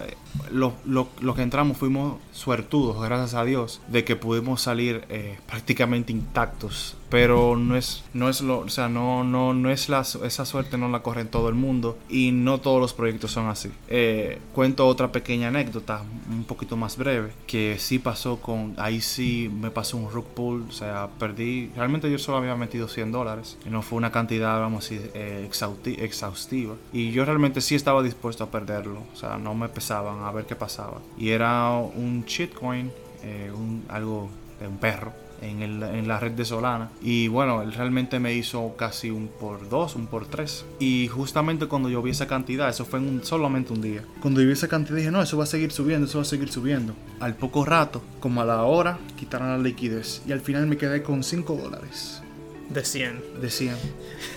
los 0.52 0.74
lo, 0.86 1.08
lo 1.20 1.34
que 1.34 1.42
entramos 1.42 1.76
fuimos 1.76 2.20
suertudos, 2.34 3.02
gracias 3.04 3.34
a 3.34 3.44
Dios, 3.44 3.82
de 3.88 4.04
que 4.04 4.16
pudimos 4.16 4.62
salir 4.62 5.06
eh, 5.10 5.40
prácticamente 5.48 6.12
intactos. 6.12 6.98
Pero 7.10 7.56
no 7.56 7.78
es, 7.78 8.04
no 8.14 8.30
es 8.30 8.42
lo, 8.42 8.60
o 8.60 8.70
sea, 8.70 8.90
no, 8.90 9.24
no, 9.24 9.54
no 9.54 9.70
es 9.70 9.90
la, 9.90 10.02
esa 10.02 10.46
suerte 10.46 10.78
no 10.78 10.90
la 10.90 11.02
corre 11.04 11.22
en 11.22 11.28
todo 11.28 11.50
el 11.50 11.56
mundo 11.56 11.98
y 12.10 12.32
no 12.32 12.60
todos 12.60 12.82
los 12.82 12.94
proyectos 12.94 13.32
son 13.32 13.48
así. 13.48 13.72
Eh, 13.88 14.40
cuento 14.54 14.88
otra 14.88 15.12
pequeña 15.12 15.50
anécdota, 15.50 16.04
un 16.30 16.44
poquito 16.46 16.76
más 16.78 16.98
breve, 16.98 17.32
que 17.46 17.78
sí 17.80 18.00
pasó 18.00 18.38
con, 18.38 18.74
ahí 18.78 19.02
sí 19.02 19.52
me 19.62 19.70
pasó 19.70 19.98
un 19.98 20.12
rug 20.12 20.26
pull, 20.26 20.66
o 20.68 20.72
sea, 20.72 21.10
perdí, 21.20 21.70
realmente 21.76 22.12
yo 22.12 22.18
solo 22.18 22.38
había 22.40 22.56
metido 22.56 22.88
100 22.88 23.12
dólares, 23.12 23.58
y 23.66 23.70
no 23.70 23.82
fue 23.84 23.98
una 23.98 24.12
cantidad, 24.12 24.60
vamos 24.60 24.86
a 24.86 24.90
decir, 24.90 25.12
eh, 25.14 25.48
exhausti- 25.50 26.00
exhaustiva. 26.00 26.76
Y 26.92 27.12
yo 27.12 27.24
realmente 27.24 27.62
sí 27.62 27.76
estaba 27.76 28.02
dispuesto 28.02 28.44
a 28.44 28.52
perderlo, 28.52 29.04
o 29.14 29.16
sea, 29.16 29.38
no 29.38 29.54
me 29.54 29.70
pesaban 29.70 30.24
a 30.24 30.32
ver 30.32 30.46
qué 30.46 30.56
pasaba. 30.56 31.00
Y 31.18 31.30
era 31.30 31.70
un 31.72 32.24
shitcoin, 32.26 32.92
eh, 33.24 33.52
un, 33.56 33.84
algo 33.90 34.30
de 34.60 34.68
un 34.68 34.78
perro 34.78 35.14
en, 35.50 35.62
el- 35.62 35.84
en 35.84 36.08
la 36.08 36.20
red 36.20 36.32
de 36.32 36.46
Solana. 36.46 36.90
Y 37.02 37.28
bueno, 37.28 37.62
él 37.62 37.74
realmente 37.74 38.20
me 38.20 38.34
hizo 38.34 38.76
casi 38.78 39.10
un 39.10 39.28
por 39.28 39.70
dos, 39.70 39.96
un 39.96 40.08
por 40.08 40.26
tres. 40.28 40.66
Y 40.80 41.08
justamente 41.08 41.68
cuando 41.68 41.90
yo 41.90 42.02
vi 42.02 42.12
esa 42.12 42.28
cantidad, 42.28 42.70
eso 42.70 42.86
fue 42.86 43.00
en 43.00 43.08
un- 43.08 43.24
solamente 43.24 43.74
un 43.74 43.82
día. 43.82 44.04
Cuando 44.22 44.42
yo 44.42 44.48
vi 44.48 44.54
esa 44.54 44.68
cantidad 44.68 44.98
dije, 44.98 45.12
no, 45.12 45.22
eso 45.22 45.38
va 45.38 45.44
a 45.44 45.48
seguir 45.48 45.72
subiendo, 45.72 46.08
eso 46.08 46.18
va 46.18 46.24
a 46.24 46.26
seguir 46.26 46.50
subiendo. 46.52 46.94
Al 47.20 47.36
poco 47.36 47.66
rato, 47.66 48.02
como 48.20 48.42
a 48.42 48.46
la 48.46 48.64
hora, 48.64 48.98
quitaron 49.18 49.50
la 49.50 49.58
liquidez. 49.58 50.22
Y 50.28 50.32
al 50.32 50.42
final 50.42 50.68
me 50.68 50.78
quedé 50.78 51.02
con 51.04 51.24
5 51.24 51.56
dólares 51.56 52.22
De 52.70 52.84
100. 52.84 53.22
de 53.42 53.50
100. 53.50 53.76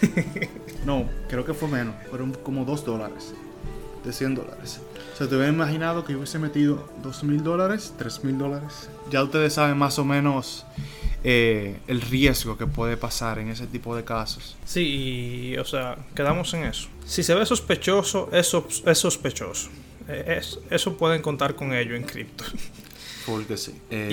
no, 0.87 1.05
creo 1.29 1.45
que 1.45 1.55
fue 1.55 1.69
menos, 1.69 1.95
fueron 2.11 2.33
como 2.43 2.65
2 2.65 2.85
dólares 2.85 3.35
de 4.09 4.13
100 4.15 4.35
dólares. 4.35 4.81
O 5.15 5.17
sea, 5.17 5.29
te 5.29 5.35
hubiera 5.37 5.53
imaginado 5.53 6.05
que 6.05 6.13
yo 6.13 6.19
hubiese 6.19 6.39
metido 6.39 6.89
2 7.03 7.23
mil 7.25 7.43
dólares, 7.45 7.93
3 7.99 8.25
mil 8.25 8.39
dólares. 8.39 8.89
Ya 9.11 9.23
ustedes 9.23 9.53
saben 9.55 9.77
más 9.79 9.99
o 9.99 10.05
menos 10.05 10.65
eh, 11.25 11.79
el 11.89 12.01
riesgo 12.01 12.57
que 12.57 12.67
puede 12.67 12.97
pasar 12.97 13.39
en 13.39 13.49
ese 13.49 13.67
tipo 13.67 13.95
de 13.97 14.05
casos. 14.05 14.57
Sí, 14.65 14.81
y, 15.53 15.57
o 15.59 15.65
sea, 15.65 15.97
quedamos 16.15 16.53
en 16.55 16.65
eso. 16.65 16.89
Si 17.07 17.23
se 17.23 17.35
ve 17.35 17.45
sospechoso, 17.47 18.29
es, 18.33 18.53
es 18.87 18.99
sospechoso. 18.99 19.69
Eh, 20.09 20.39
es- 20.41 20.59
eso 20.71 20.97
pueden 20.97 21.21
contar 21.23 21.55
con 21.55 21.73
ello 21.75 21.95
en 21.95 22.03
cripto. 22.05 22.45
Porque 23.29 23.57
sí. 23.57 23.75
Eh, 23.91 24.09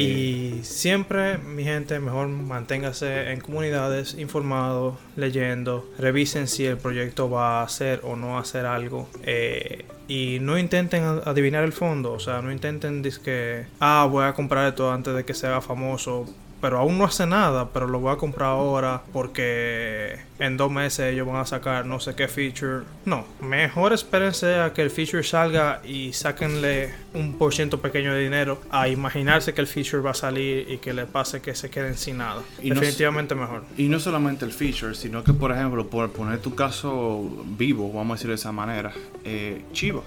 Y 0.59 0.63
siempre, 0.63 1.37
mi 1.37 1.63
gente, 1.63 1.99
mejor 1.99 2.27
manténgase 2.27 3.31
en 3.31 3.39
comunidades, 3.39 4.15
informados, 4.17 4.95
leyendo, 5.15 5.89
revisen 5.97 6.47
si 6.47 6.65
el 6.65 6.77
proyecto 6.77 7.29
va 7.29 7.61
a 7.61 7.63
hacer 7.63 8.01
o 8.03 8.15
no 8.15 8.37
hacer 8.37 8.65
algo. 8.65 9.07
eh, 9.23 9.85
y 10.07 10.37
no 10.39 10.59
intenten 10.59 11.03
adivinar 11.25 11.63
el 11.63 11.73
fondo, 11.73 12.13
o 12.13 12.19
sea, 12.19 12.39
no 12.43 12.51
intenten 12.51 13.01
que, 13.23 13.65
ah, 13.79 14.07
voy 14.09 14.25
a 14.25 14.33
comprar 14.33 14.67
esto 14.67 14.91
antes 14.91 15.15
de 15.15 15.25
que 15.25 15.33
se 15.33 15.47
haga 15.47 15.61
famoso. 15.61 16.27
Pero 16.65 16.79
aún 16.79 16.97
no 16.97 17.05
hace 17.05 17.27
nada, 17.27 17.69
pero 17.69 17.85
lo 17.85 17.99
voy 17.99 18.11
a 18.11 18.15
comprar 18.15 18.49
ahora 18.49 19.03
porque 19.13 20.17
en 20.39 20.57
dos 20.57 20.71
meses 20.71 21.13
ellos 21.13 21.27
van 21.27 21.35
a 21.35 21.45
sacar 21.45 21.85
no 21.85 21.99
sé 21.99 22.15
qué 22.15 22.27
feature. 22.27 22.85
No, 23.05 23.23
mejor 23.39 23.93
espérense 23.93 24.55
a 24.55 24.73
que 24.73 24.81
el 24.81 24.89
feature 24.89 25.21
salga 25.21 25.83
y 25.85 26.11
sáquenle 26.13 26.91
un 27.13 27.37
por 27.37 27.53
ciento 27.53 27.81
pequeño 27.81 28.15
de 28.15 28.23
dinero 28.23 28.63
a 28.71 28.87
imaginarse 28.87 29.53
que 29.53 29.61
el 29.61 29.67
feature 29.67 30.01
va 30.01 30.09
a 30.09 30.15
salir 30.15 30.65
y 30.67 30.79
que 30.79 30.91
le 30.91 31.05
pase 31.05 31.39
que 31.39 31.53
se 31.53 31.69
queden 31.69 31.95
sin 31.97 32.17
nada. 32.17 32.41
Y 32.59 32.69
no 32.69 32.79
Definitivamente 32.79 33.35
mejor. 33.35 33.61
Y 33.77 33.87
no 33.87 33.99
solamente 33.99 34.43
el 34.43 34.51
feature, 34.51 34.95
sino 34.95 35.23
que, 35.23 35.33
por 35.33 35.51
ejemplo, 35.51 35.85
por 35.85 36.09
poner 36.09 36.39
tu 36.39 36.55
caso 36.55 37.45
vivo, 37.45 37.93
vamos 37.93 38.13
a 38.13 38.15
decirlo 38.15 38.31
de 38.31 38.39
esa 38.39 38.51
manera, 38.51 38.91
eh, 39.23 39.61
Chiva. 39.71 40.01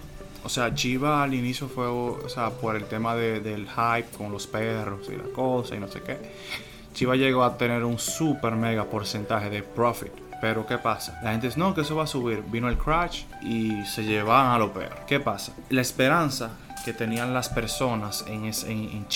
O 0.44 0.48
sea, 0.48 0.74
Chiva 0.74 1.22
al 1.22 1.34
inicio 1.34 1.68
fue, 1.68 1.86
o 1.86 2.28
sea, 2.28 2.50
por 2.50 2.76
el 2.76 2.84
tema 2.84 3.14
de- 3.14 3.40
del 3.40 3.66
hype 3.68 4.16
con 4.16 4.30
los 4.32 4.46
perros 4.46 5.08
y 5.12 5.16
la 5.16 5.24
cosa 5.34 5.74
y 5.74 5.80
no 5.80 5.88
sé 5.88 6.00
qué. 6.02 6.18
Chiva 6.94 7.16
llegó 7.16 7.44
a 7.44 7.56
tener 7.58 7.84
un 7.84 7.98
super 7.98 8.52
mega 8.54 8.84
porcentaje 8.84 9.50
de 9.50 9.62
profit. 9.62 10.12
Pero 10.40 10.64
¿qué 10.66 10.78
pasa? 10.78 11.18
La 11.24 11.32
gente 11.32 11.48
dice, 11.48 11.58
no, 11.58 11.74
que 11.74 11.80
eso 11.80 11.96
va 11.96 12.04
a 12.04 12.06
subir. 12.06 12.42
Vino 12.46 12.68
el 12.68 12.78
crash 12.78 13.24
y 13.42 13.84
se 13.86 14.04
llevaban 14.04 14.52
a 14.52 14.58
los 14.58 14.70
perros. 14.70 15.00
¿Qué 15.08 15.18
pasa? 15.18 15.52
La 15.70 15.80
esperanza 15.80 16.50
que 16.88 16.94
tenían 16.94 17.34
las 17.34 17.50
personas 17.50 18.24
en, 18.28 18.46
es- 18.46 18.64
en, 18.64 19.06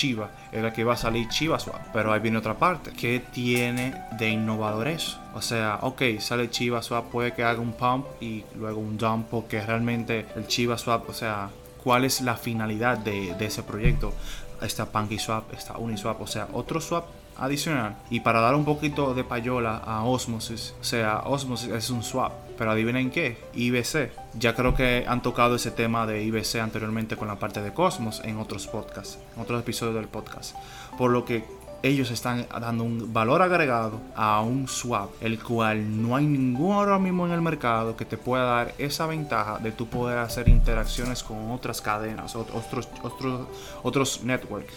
era 0.51 0.71
que 0.71 0.81
iba 0.81 0.93
a 0.93 0.97
salir 0.97 1.27
Chiva 1.29 1.57
Swap. 1.59 1.81
Pero 1.91 2.13
ahí 2.13 2.19
viene 2.19 2.37
otra 2.37 2.53
parte. 2.53 2.91
¿Qué 2.91 3.19
tiene 3.19 3.95
de 4.11 4.29
innovador 4.29 4.87
eso? 4.87 5.17
O 5.33 5.41
sea, 5.41 5.79
ok, 5.81 6.03
sale 6.19 6.51
Chiva 6.51 6.83
Swap, 6.83 7.05
puede 7.05 7.33
que 7.33 7.43
haga 7.43 7.59
un 7.59 7.73
pump 7.73 8.05
y 8.21 8.43
luego 8.55 8.79
un 8.79 8.95
dump, 8.97 9.27
porque 9.31 9.59
realmente 9.65 10.27
el 10.35 10.45
Chiva 10.45 10.77
Swap, 10.77 11.09
o 11.09 11.13
sea, 11.13 11.49
¿cuál 11.83 12.05
es 12.05 12.21
la 12.21 12.35
finalidad 12.35 12.99
de, 12.99 13.33
de 13.33 13.45
ese 13.47 13.63
proyecto? 13.63 14.13
Está 14.61 14.85
PancakeSwap, 14.85 15.51
está 15.53 15.77
Uniswap, 15.79 16.21
o 16.21 16.27
sea, 16.27 16.47
otro 16.53 16.79
swap 16.79 17.05
adicional. 17.37 17.95
Y 18.11 18.19
para 18.19 18.39
dar 18.39 18.53
un 18.53 18.65
poquito 18.65 19.15
de 19.15 19.23
payola 19.23 19.77
a 19.77 20.03
Osmosis, 20.03 20.75
o 20.79 20.83
sea, 20.83 21.23
Osmosis 21.25 21.69
es 21.71 21.89
un 21.89 22.03
swap, 22.03 22.31
pero 22.63 22.71
adivinen 22.71 23.11
qué, 23.11 23.35
IBC. 23.55 24.11
Ya 24.39 24.55
creo 24.55 24.73
que 24.73 25.03
han 25.05 25.21
tocado 25.21 25.55
ese 25.55 25.69
tema 25.69 26.07
de 26.07 26.23
IBC 26.23 26.61
anteriormente 26.61 27.17
con 27.17 27.27
la 27.27 27.35
parte 27.37 27.61
de 27.61 27.73
Cosmos 27.73 28.21
en 28.23 28.37
otros 28.37 28.67
podcasts, 28.67 29.19
en 29.35 29.41
otros 29.41 29.59
episodios 29.59 29.95
del 29.95 30.07
podcast. 30.07 30.55
Por 30.97 31.11
lo 31.11 31.25
que 31.25 31.43
ellos 31.81 32.09
están 32.09 32.47
dando 32.61 32.85
un 32.85 33.11
valor 33.11 33.41
agregado 33.41 33.99
a 34.15 34.39
un 34.39 34.69
swap, 34.69 35.09
el 35.19 35.43
cual 35.43 36.01
no 36.01 36.15
hay 36.15 36.25
ninguno 36.25 36.75
ahora 36.79 36.97
mismo 36.99 37.25
en 37.25 37.33
el 37.33 37.41
mercado 37.41 37.97
que 37.97 38.05
te 38.05 38.15
pueda 38.15 38.45
dar 38.45 38.73
esa 38.77 39.07
ventaja 39.07 39.59
de 39.59 39.73
tú 39.73 39.87
poder 39.87 40.19
hacer 40.19 40.47
interacciones 40.47 41.21
con 41.21 41.51
otras 41.51 41.81
cadenas, 41.81 42.33
ot- 42.37 42.47
otros, 42.53 42.87
otros, 43.01 43.47
otros 43.83 44.23
networks. 44.23 44.71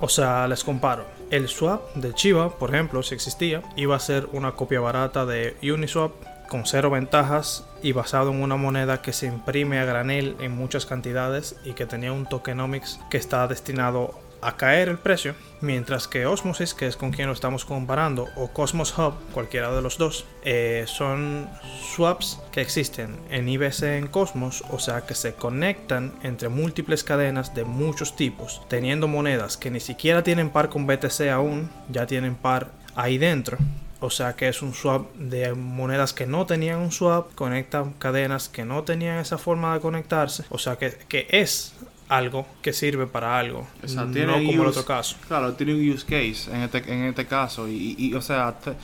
O 0.00 0.08
sea, 0.08 0.46
les 0.46 0.62
comparo. 0.62 1.04
El 1.30 1.48
swap 1.48 1.94
de 1.96 2.14
Chiva, 2.14 2.50
por 2.50 2.72
ejemplo, 2.72 3.02
si 3.02 3.16
existía, 3.16 3.60
iba 3.74 3.96
a 3.96 3.98
ser 4.00 4.28
una 4.32 4.52
copia 4.52 4.78
barata 4.78 5.26
de 5.26 5.56
Uniswap 5.62 6.12
con 6.48 6.66
cero 6.66 6.90
ventajas 6.90 7.64
y 7.82 7.92
basado 7.92 8.30
en 8.30 8.42
una 8.42 8.56
moneda 8.56 9.02
que 9.02 9.12
se 9.12 9.26
imprime 9.26 9.78
a 9.78 9.84
granel 9.84 10.36
en 10.40 10.52
muchas 10.52 10.86
cantidades 10.86 11.56
y 11.64 11.72
que 11.72 11.86
tenía 11.86 12.12
un 12.12 12.26
tokenomics 12.26 13.00
que 13.10 13.16
está 13.16 13.46
destinado 13.46 14.14
a 14.44 14.58
caer 14.58 14.90
el 14.90 14.98
precio, 14.98 15.34
mientras 15.62 16.06
que 16.06 16.26
Osmosis, 16.26 16.74
que 16.74 16.86
es 16.86 16.96
con 16.96 17.12
quien 17.12 17.28
lo 17.28 17.32
estamos 17.32 17.64
comparando, 17.64 18.28
o 18.36 18.48
Cosmos 18.48 18.96
Hub, 18.96 19.14
cualquiera 19.32 19.74
de 19.74 19.80
los 19.80 19.96
dos, 19.96 20.26
eh, 20.44 20.84
son 20.86 21.48
swaps 21.94 22.40
que 22.52 22.60
existen 22.60 23.16
en 23.30 23.48
IBC 23.48 23.96
en 23.96 24.06
Cosmos, 24.06 24.62
o 24.70 24.78
sea 24.78 25.06
que 25.06 25.14
se 25.14 25.34
conectan 25.34 26.12
entre 26.22 26.50
múltiples 26.50 27.04
cadenas 27.04 27.54
de 27.54 27.64
muchos 27.64 28.16
tipos, 28.16 28.60
teniendo 28.68 29.08
monedas 29.08 29.56
que 29.56 29.70
ni 29.70 29.80
siquiera 29.80 30.22
tienen 30.22 30.50
par 30.50 30.68
con 30.68 30.86
BTC 30.86 31.30
aún, 31.32 31.70
ya 31.88 32.06
tienen 32.06 32.34
par 32.34 32.68
ahí 32.94 33.16
dentro. 33.16 33.56
O 34.04 34.10
sea 34.10 34.36
que 34.36 34.48
es 34.48 34.62
un 34.62 34.74
swap 34.74 35.14
de 35.16 35.54
monedas 35.54 36.12
que 36.12 36.26
no 36.26 36.46
tenían 36.46 36.78
un 36.80 36.92
swap, 36.92 37.34
conectan 37.34 37.92
cadenas 37.94 38.48
que 38.48 38.64
no 38.64 38.82
tenían 38.84 39.18
esa 39.18 39.38
forma 39.38 39.74
de 39.74 39.80
conectarse. 39.80 40.44
O 40.50 40.58
sea 40.58 40.76
que, 40.76 40.90
que 41.08 41.26
es 41.30 41.74
algo 42.08 42.46
que 42.62 42.72
sirve 42.72 43.06
para 43.06 43.38
algo. 43.38 43.66
Tiene 44.12 44.32
como 44.32 44.50
use- 44.50 44.62
el 44.62 44.66
otro 44.68 44.84
caso. 44.84 45.16
Claro, 45.26 45.54
tiene 45.54 45.74
un 45.74 45.90
use 45.90 46.04
case 46.04 46.54
en 46.54 46.60
este, 46.62 46.78
en 46.92 47.04
este 47.04 47.26
caso. 47.26 47.66
Y, 47.66 47.96
y, 47.98 48.14
o 48.14 48.20
sea, 48.20 48.52
te- 48.58 48.74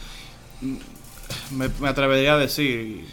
me, 1.50 1.68
me 1.80 1.88
atrevería 1.88 2.34
a 2.34 2.38
decir, 2.38 3.04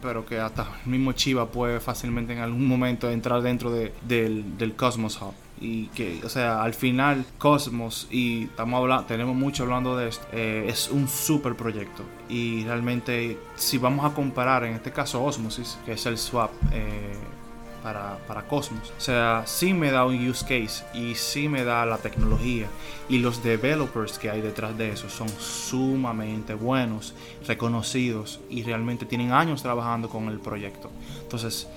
pero 0.00 0.24
que 0.26 0.38
hasta 0.38 0.66
el 0.84 0.90
mismo 0.90 1.12
Chiva 1.12 1.50
puede 1.50 1.80
fácilmente 1.80 2.32
en 2.32 2.40
algún 2.40 2.66
momento 2.66 3.10
entrar 3.10 3.42
dentro 3.42 3.70
de- 3.70 3.92
del, 4.02 4.56
del 4.58 4.74
Cosmos 4.74 5.20
Hub. 5.20 5.34
Y 5.62 5.86
que, 5.94 6.20
o 6.24 6.28
sea, 6.28 6.60
al 6.60 6.74
final 6.74 7.24
Cosmos, 7.38 8.08
y 8.10 8.44
estamos 8.44 8.80
hablando, 8.80 9.04
tenemos 9.04 9.36
mucho 9.36 9.62
hablando 9.62 9.96
de 9.96 10.08
esto, 10.08 10.26
eh, 10.32 10.64
es 10.66 10.90
un 10.90 11.06
super 11.06 11.54
proyecto. 11.54 12.02
Y 12.28 12.64
realmente, 12.64 13.38
si 13.54 13.78
vamos 13.78 14.04
a 14.04 14.12
comparar, 14.12 14.64
en 14.64 14.74
este 14.74 14.90
caso 14.90 15.22
Osmosis, 15.22 15.78
que 15.86 15.92
es 15.92 16.04
el 16.06 16.18
swap 16.18 16.50
eh, 16.72 17.12
para, 17.80 18.18
para 18.26 18.42
Cosmos. 18.48 18.92
O 18.96 19.00
sea, 19.00 19.44
sí 19.46 19.72
me 19.72 19.92
da 19.92 20.04
un 20.04 20.28
use 20.28 20.42
case 20.42 20.84
y 20.94 21.14
sí 21.14 21.48
me 21.48 21.62
da 21.62 21.86
la 21.86 21.98
tecnología. 21.98 22.66
Y 23.08 23.18
los 23.18 23.44
developers 23.44 24.18
que 24.18 24.30
hay 24.30 24.40
detrás 24.40 24.76
de 24.76 24.90
eso 24.90 25.08
son 25.08 25.28
sumamente 25.28 26.54
buenos, 26.54 27.14
reconocidos 27.46 28.40
y 28.50 28.64
realmente 28.64 29.06
tienen 29.06 29.30
años 29.30 29.62
trabajando 29.62 30.08
con 30.08 30.28
el 30.28 30.40
proyecto. 30.40 30.90
Entonces, 31.22 31.68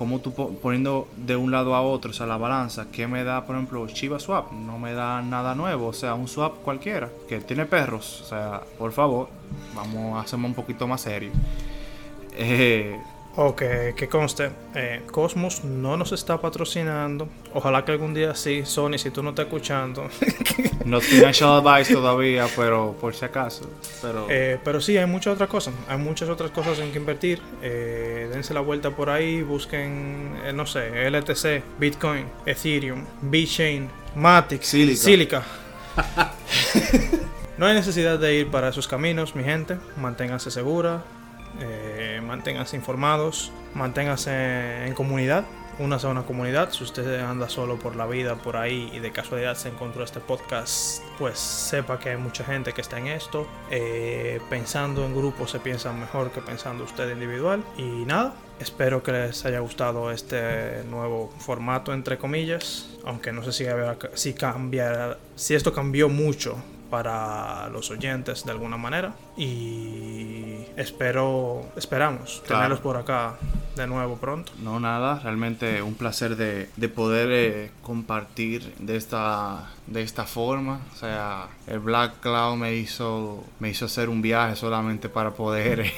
como 0.00 0.18
tú 0.20 0.32
po- 0.32 0.48
poniendo 0.62 1.08
de 1.18 1.36
un 1.36 1.50
lado 1.50 1.74
a 1.74 1.82
otro, 1.82 2.10
o 2.10 2.14
sea, 2.14 2.24
la 2.26 2.38
balanza, 2.38 2.86
¿qué 2.90 3.06
me 3.06 3.22
da, 3.22 3.44
por 3.44 3.54
ejemplo, 3.54 3.86
Chiva 3.86 4.18
Swap? 4.18 4.50
No 4.50 4.78
me 4.78 4.94
da 4.94 5.20
nada 5.20 5.54
nuevo, 5.54 5.88
o 5.88 5.92
sea, 5.92 6.14
un 6.14 6.26
swap 6.26 6.62
cualquiera, 6.62 7.10
que 7.28 7.38
tiene 7.40 7.66
perros, 7.66 8.22
o 8.22 8.24
sea, 8.24 8.62
por 8.78 8.92
favor, 8.92 9.28
vamos 9.74 10.16
a 10.16 10.22
hacerme 10.22 10.46
un 10.46 10.54
poquito 10.54 10.88
más 10.88 11.02
serio. 11.02 11.30
Eh, 12.32 12.98
O 13.42 13.56
que, 13.56 14.06
conste, 14.10 14.50
eh, 14.74 15.00
Cosmos 15.10 15.64
no 15.64 15.96
nos 15.96 16.12
está 16.12 16.38
patrocinando. 16.38 17.26
Ojalá 17.54 17.86
que 17.86 17.92
algún 17.92 18.12
día 18.12 18.34
sí, 18.34 18.66
Sony, 18.66 18.98
si 18.98 19.10
tú 19.10 19.22
no 19.22 19.30
estás 19.30 19.46
escuchando. 19.46 20.08
No 20.84 20.98
financial 21.00 21.66
advice 21.66 21.92
todavía, 21.92 22.46
pero 22.56 22.96
por 22.98 23.14
si 23.14 23.24
acaso. 23.24 23.70
Pero 24.00 24.26
Eh, 24.30 24.58
pero 24.64 24.80
sí, 24.80 24.96
hay 24.96 25.06
muchas 25.06 25.34
otras 25.34 25.48
cosas. 25.48 25.74
Hay 25.88 25.98
muchas 25.98 26.28
otras 26.28 26.50
cosas 26.50 26.78
en 26.80 26.90
que 26.90 26.98
invertir. 26.98 27.40
Eh, 27.62 28.28
dense 28.32 28.54
la 28.54 28.60
vuelta 28.60 28.90
por 28.90 29.08
ahí. 29.10 29.42
Busquen, 29.42 30.36
eh, 30.44 30.52
no 30.54 30.66
sé, 30.66 31.06
LTC, 31.10 31.62
Bitcoin, 31.78 32.26
Ethereum, 32.46 33.04
B-Chain, 33.22 33.88
Matic, 34.16 34.62
Silica. 34.62 35.02
Silica. 35.02 35.42
no 37.58 37.66
hay 37.66 37.74
necesidad 37.74 38.18
de 38.18 38.34
ir 38.34 38.50
para 38.50 38.68
esos 38.68 38.88
caminos, 38.88 39.34
mi 39.34 39.44
gente. 39.44 39.76
Manténganse 39.96 40.50
segura. 40.50 41.04
Eh, 41.58 42.20
manténganse 42.24 42.76
informados. 42.76 43.52
Manténganse 43.74 44.86
en 44.86 44.94
comunidad. 44.94 45.44
Únase 45.78 46.06
a 46.06 46.10
una 46.10 46.24
comunidad. 46.24 46.70
Si 46.72 46.84
usted 46.84 47.20
anda 47.20 47.48
solo 47.48 47.78
por 47.78 47.96
la 47.96 48.06
vida, 48.06 48.36
por 48.36 48.56
ahí, 48.56 48.90
y 48.92 48.98
de 48.98 49.12
casualidad 49.12 49.56
se 49.56 49.68
encontró 49.68 50.04
este 50.04 50.20
podcast, 50.20 51.02
pues 51.18 51.38
sepa 51.38 51.98
que 51.98 52.10
hay 52.10 52.16
mucha 52.18 52.44
gente 52.44 52.72
que 52.72 52.82
está 52.82 52.98
en 52.98 53.06
esto. 53.06 53.46
Eh, 53.70 54.40
pensando 54.50 55.06
en 55.06 55.14
grupo 55.14 55.46
se 55.46 55.58
piensa 55.58 55.92
mejor 55.92 56.32
que 56.32 56.42
pensando 56.42 56.84
usted 56.84 57.10
individual. 57.10 57.64
Y 57.78 58.04
nada, 58.04 58.34
espero 58.58 59.02
que 59.02 59.12
les 59.12 59.44
haya 59.46 59.60
gustado 59.60 60.10
este 60.10 60.84
nuevo 60.90 61.32
formato, 61.38 61.94
entre 61.94 62.18
comillas. 62.18 62.90
Aunque 63.04 63.32
no 63.32 63.42
sé 63.42 63.52
si, 63.52 63.64
si, 64.14 64.34
si 65.36 65.54
esto 65.54 65.72
cambió 65.72 66.08
mucho 66.10 66.56
para 66.90 67.68
los 67.68 67.90
oyentes 67.90 68.44
de 68.44 68.50
alguna 68.50 68.76
manera. 68.76 69.14
Y 69.36 70.56
espero, 70.76 71.62
esperamos 71.76 72.42
Claro. 72.46 72.60
tenerlos 72.62 72.80
por 72.80 72.96
acá 72.96 73.36
de 73.76 73.86
nuevo 73.86 74.16
pronto. 74.16 74.52
no 74.62 74.80
nada, 74.80 75.20
realmente 75.20 75.80
un 75.80 75.94
placer 75.94 76.36
de, 76.36 76.68
de 76.76 76.88
poder 76.88 77.28
eh, 77.30 77.70
compartir 77.82 78.74
de 78.78 78.96
esta 78.96 79.70
de 79.86 80.02
esta 80.02 80.24
forma. 80.26 80.80
O 80.92 80.96
sea, 80.96 81.46
el 81.66 81.78
Black 81.78 82.20
Cloud 82.20 82.56
me 82.56 82.74
hizo 82.74 83.42
me 83.60 83.70
hizo 83.70 83.86
hacer 83.86 84.08
un 84.08 84.20
viaje 84.22 84.56
solamente 84.56 85.08
para 85.08 85.30
poder 85.30 85.90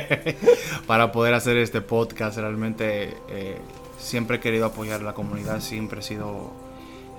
para 0.86 1.12
poder 1.12 1.34
hacer 1.34 1.56
este 1.56 1.80
podcast. 1.80 2.38
Realmente 2.38 3.16
eh, 3.28 3.58
siempre 3.98 4.36
he 4.36 4.40
querido 4.40 4.66
apoyar 4.66 5.00
a 5.00 5.04
la 5.04 5.14
comunidad, 5.14 5.60
siempre 5.60 6.00
he 6.00 6.02
sido 6.02 6.52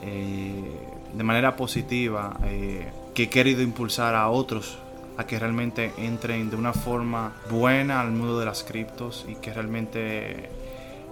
eh, 0.04 0.88
de 1.18 1.24
manera 1.24 1.56
positiva 1.56 2.38
eh, 2.46 2.88
que 3.14 3.24
he 3.24 3.30
querido 3.30 3.62
impulsar 3.62 4.16
a 4.16 4.30
otros 4.30 4.78
a 5.18 5.26
que 5.26 5.40
realmente 5.40 5.92
entren 5.98 6.50
de 6.52 6.56
una 6.56 6.74
forma 6.74 7.34
buena 7.50 8.02
al 8.02 8.12
mundo 8.12 8.40
de 8.40 8.46
las 8.46 8.64
criptos 8.64 9.26
y 9.28 9.36
que 9.36 9.52
realmente 9.52 10.50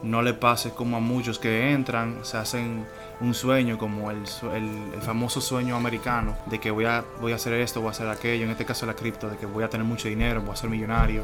no 0.03 0.21
le 0.21 0.33
pase 0.35 0.69
como 0.71 0.97
a 0.97 0.99
muchos 0.99 1.39
que 1.39 1.71
entran, 1.71 2.19
se 2.23 2.37
hacen 2.37 2.85
un 3.21 3.33
sueño 3.33 3.79
como 3.79 4.11
el, 4.11 4.17
el- 4.53 4.93
el 4.93 5.01
famoso 5.01 5.41
sueño 5.41 5.75
americano 5.75 6.35
de 6.45 6.59
que 6.59 6.69
voy 6.69 6.85
a, 6.85 7.03
voy 7.19 7.31
a 7.31 7.35
hacer 7.37 7.53
esto, 7.53 7.81
voy 7.81 7.87
a 7.87 7.91
hacer 7.91 8.07
aquello, 8.09 8.43
en 8.45 8.51
este 8.51 8.65
caso 8.65 8.85
la 8.85 8.93
cripto, 8.93 9.27
de 9.29 9.37
que 9.37 9.47
voy 9.47 9.63
a 9.63 9.69
tener 9.69 9.87
mucho 9.87 10.07
dinero, 10.07 10.41
voy 10.41 10.51
a 10.53 10.55
ser 10.55 10.69
millonario 10.69 11.23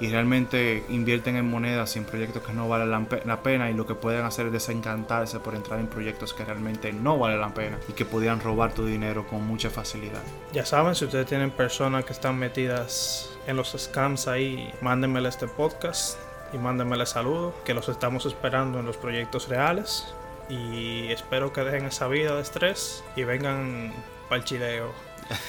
y 0.00 0.08
realmente 0.10 0.84
invierten 0.88 1.36
en 1.36 1.48
monedas 1.48 1.94
y 1.96 2.00
en 2.00 2.04
proyectos 2.04 2.42
que 2.42 2.52
no 2.52 2.68
valen 2.68 2.90
la, 2.90 3.00
pe- 3.00 3.22
la 3.24 3.42
pena 3.42 3.70
y 3.70 3.74
lo 3.74 3.86
que 3.86 3.94
pueden 3.94 4.24
hacer 4.24 4.46
es 4.46 4.52
desencantarse 4.52 5.38
por 5.40 5.54
entrar 5.54 5.78
en 5.80 5.86
proyectos 5.86 6.34
que 6.34 6.44
realmente 6.44 6.92
no 6.92 7.18
valen 7.18 7.40
la 7.40 7.54
pena 7.54 7.78
y 7.88 7.92
que 7.92 8.04
podrían 8.04 8.40
robar 8.40 8.72
tu 8.72 8.84
dinero 8.86 9.26
con 9.26 9.46
mucha 9.46 9.70
facilidad. 9.70 10.20
Ya 10.52 10.66
saben, 10.66 10.94
si 10.94 11.04
ustedes 11.04 11.26
tienen 11.26 11.50
personas 11.50 12.04
que 12.04 12.12
están 12.12 12.38
metidas 12.38 13.30
en 13.46 13.56
los 13.56 13.72
scams 13.78 14.26
ahí, 14.28 14.72
mándenmele 14.80 15.28
este 15.28 15.46
podcast 15.46 16.18
y 16.52 16.58
mándenmele 16.58 17.06
saludos, 17.06 17.54
que 17.64 17.74
los 17.74 17.88
estamos 17.88 18.26
esperando 18.26 18.80
en 18.80 18.86
los 18.86 18.96
proyectos 18.96 19.48
reales. 19.48 20.06
Y 20.48 21.10
espero 21.10 21.52
que 21.52 21.62
dejen 21.62 21.86
esa 21.86 22.06
vida 22.06 22.34
de 22.36 22.42
estrés 22.42 23.02
y 23.16 23.24
vengan 23.24 23.92
para 24.28 24.40
el 24.40 24.44
chileo. 24.44 24.92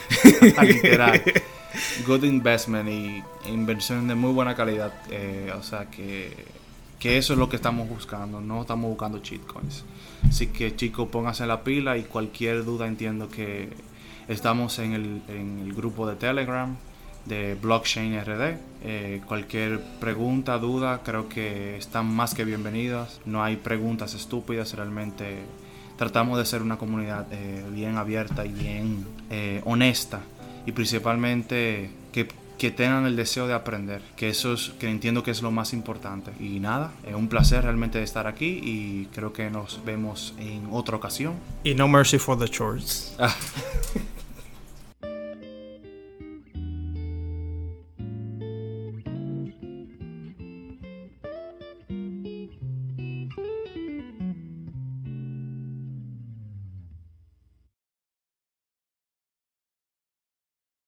Literal. 0.62 1.22
Good 2.08 2.24
investment 2.24 2.90
y 2.90 3.24
inversión 3.50 4.08
de 4.08 4.16
muy 4.16 4.32
buena 4.32 4.56
calidad. 4.56 4.94
eh, 5.10 5.52
o 5.58 5.64
sea 5.64 5.90
que, 5.90 6.46
que 7.00 7.18
eso 7.18 7.34
es 7.34 7.40
lo 7.40 7.50
que 7.50 7.56
estamos 7.56 7.88
buscando. 7.90 8.42
No 8.42 8.62
estamos 8.62 8.90
buscando 8.90 9.20
shitcoins. 9.20 9.84
Así 10.28 10.48
que 10.48 10.76
chicos, 10.76 11.10
pónganse 11.10 11.46
la 11.46 11.64
pila 11.64 11.98
y 11.98 12.04
cualquier 12.04 12.64
duda 12.66 12.88
entiendo 12.88 13.30
que 13.30 13.70
estamos 14.28 14.80
en 14.80 14.94
el, 14.94 15.22
en 15.28 15.60
el 15.66 15.74
grupo 15.74 16.08
de 16.08 16.16
Telegram 16.16 16.76
de 17.26 17.56
Blockchain 17.56 18.20
RD. 18.22 18.58
Eh, 18.84 19.22
cualquier 19.26 19.82
pregunta, 20.00 20.58
duda, 20.58 21.02
creo 21.04 21.28
que 21.28 21.78
están 21.78 22.08
más 22.08 22.34
que 22.34 22.46
bienvenidas. 22.46 23.20
No 23.26 23.44
hay 23.44 23.56
preguntas 23.56 24.14
estúpidas, 24.14 24.74
realmente 24.74 25.40
tratamos 25.98 26.38
de 26.38 26.46
ser 26.46 26.62
una 26.62 26.78
comunidad 26.78 27.26
eh, 27.32 27.66
bien 27.72 27.98
abierta 27.98 28.46
y 28.46 28.50
bien 28.50 29.06
honesta 29.66 30.22
y 30.66 30.72
principalmente 30.72 31.90
que, 32.12 32.28
que 32.58 32.72
tengan 32.72 33.06
el 33.06 33.16
deseo 33.16 33.48
de 33.48 33.54
aprender, 33.54 34.02
que 34.16 34.30
eso 34.30 34.54
es, 34.54 34.72
que 34.80 34.90
entiendo 34.90 35.24
que 35.24 35.32
es 35.32 35.42
lo 35.42 35.52
más 35.52 35.74
importante. 35.74 36.32
Y 36.40 36.60
nada, 36.60 36.92
es 37.06 37.16
un 37.16 37.28
placer 37.28 37.64
realmente 37.64 38.02
estar 38.02 38.28
aquí 38.28 38.60
y 38.64 39.08
creo 39.14 39.34
que 39.34 39.50
nos 39.50 39.84
vemos 39.86 40.34
en 40.40 40.68
otra 40.72 40.96
ocasión. 40.96 41.36
Y 41.64 41.76
no 41.76 41.88
mercy 41.88 42.18
for 42.18 42.38
the 42.38 42.48
shorts. 42.48 43.16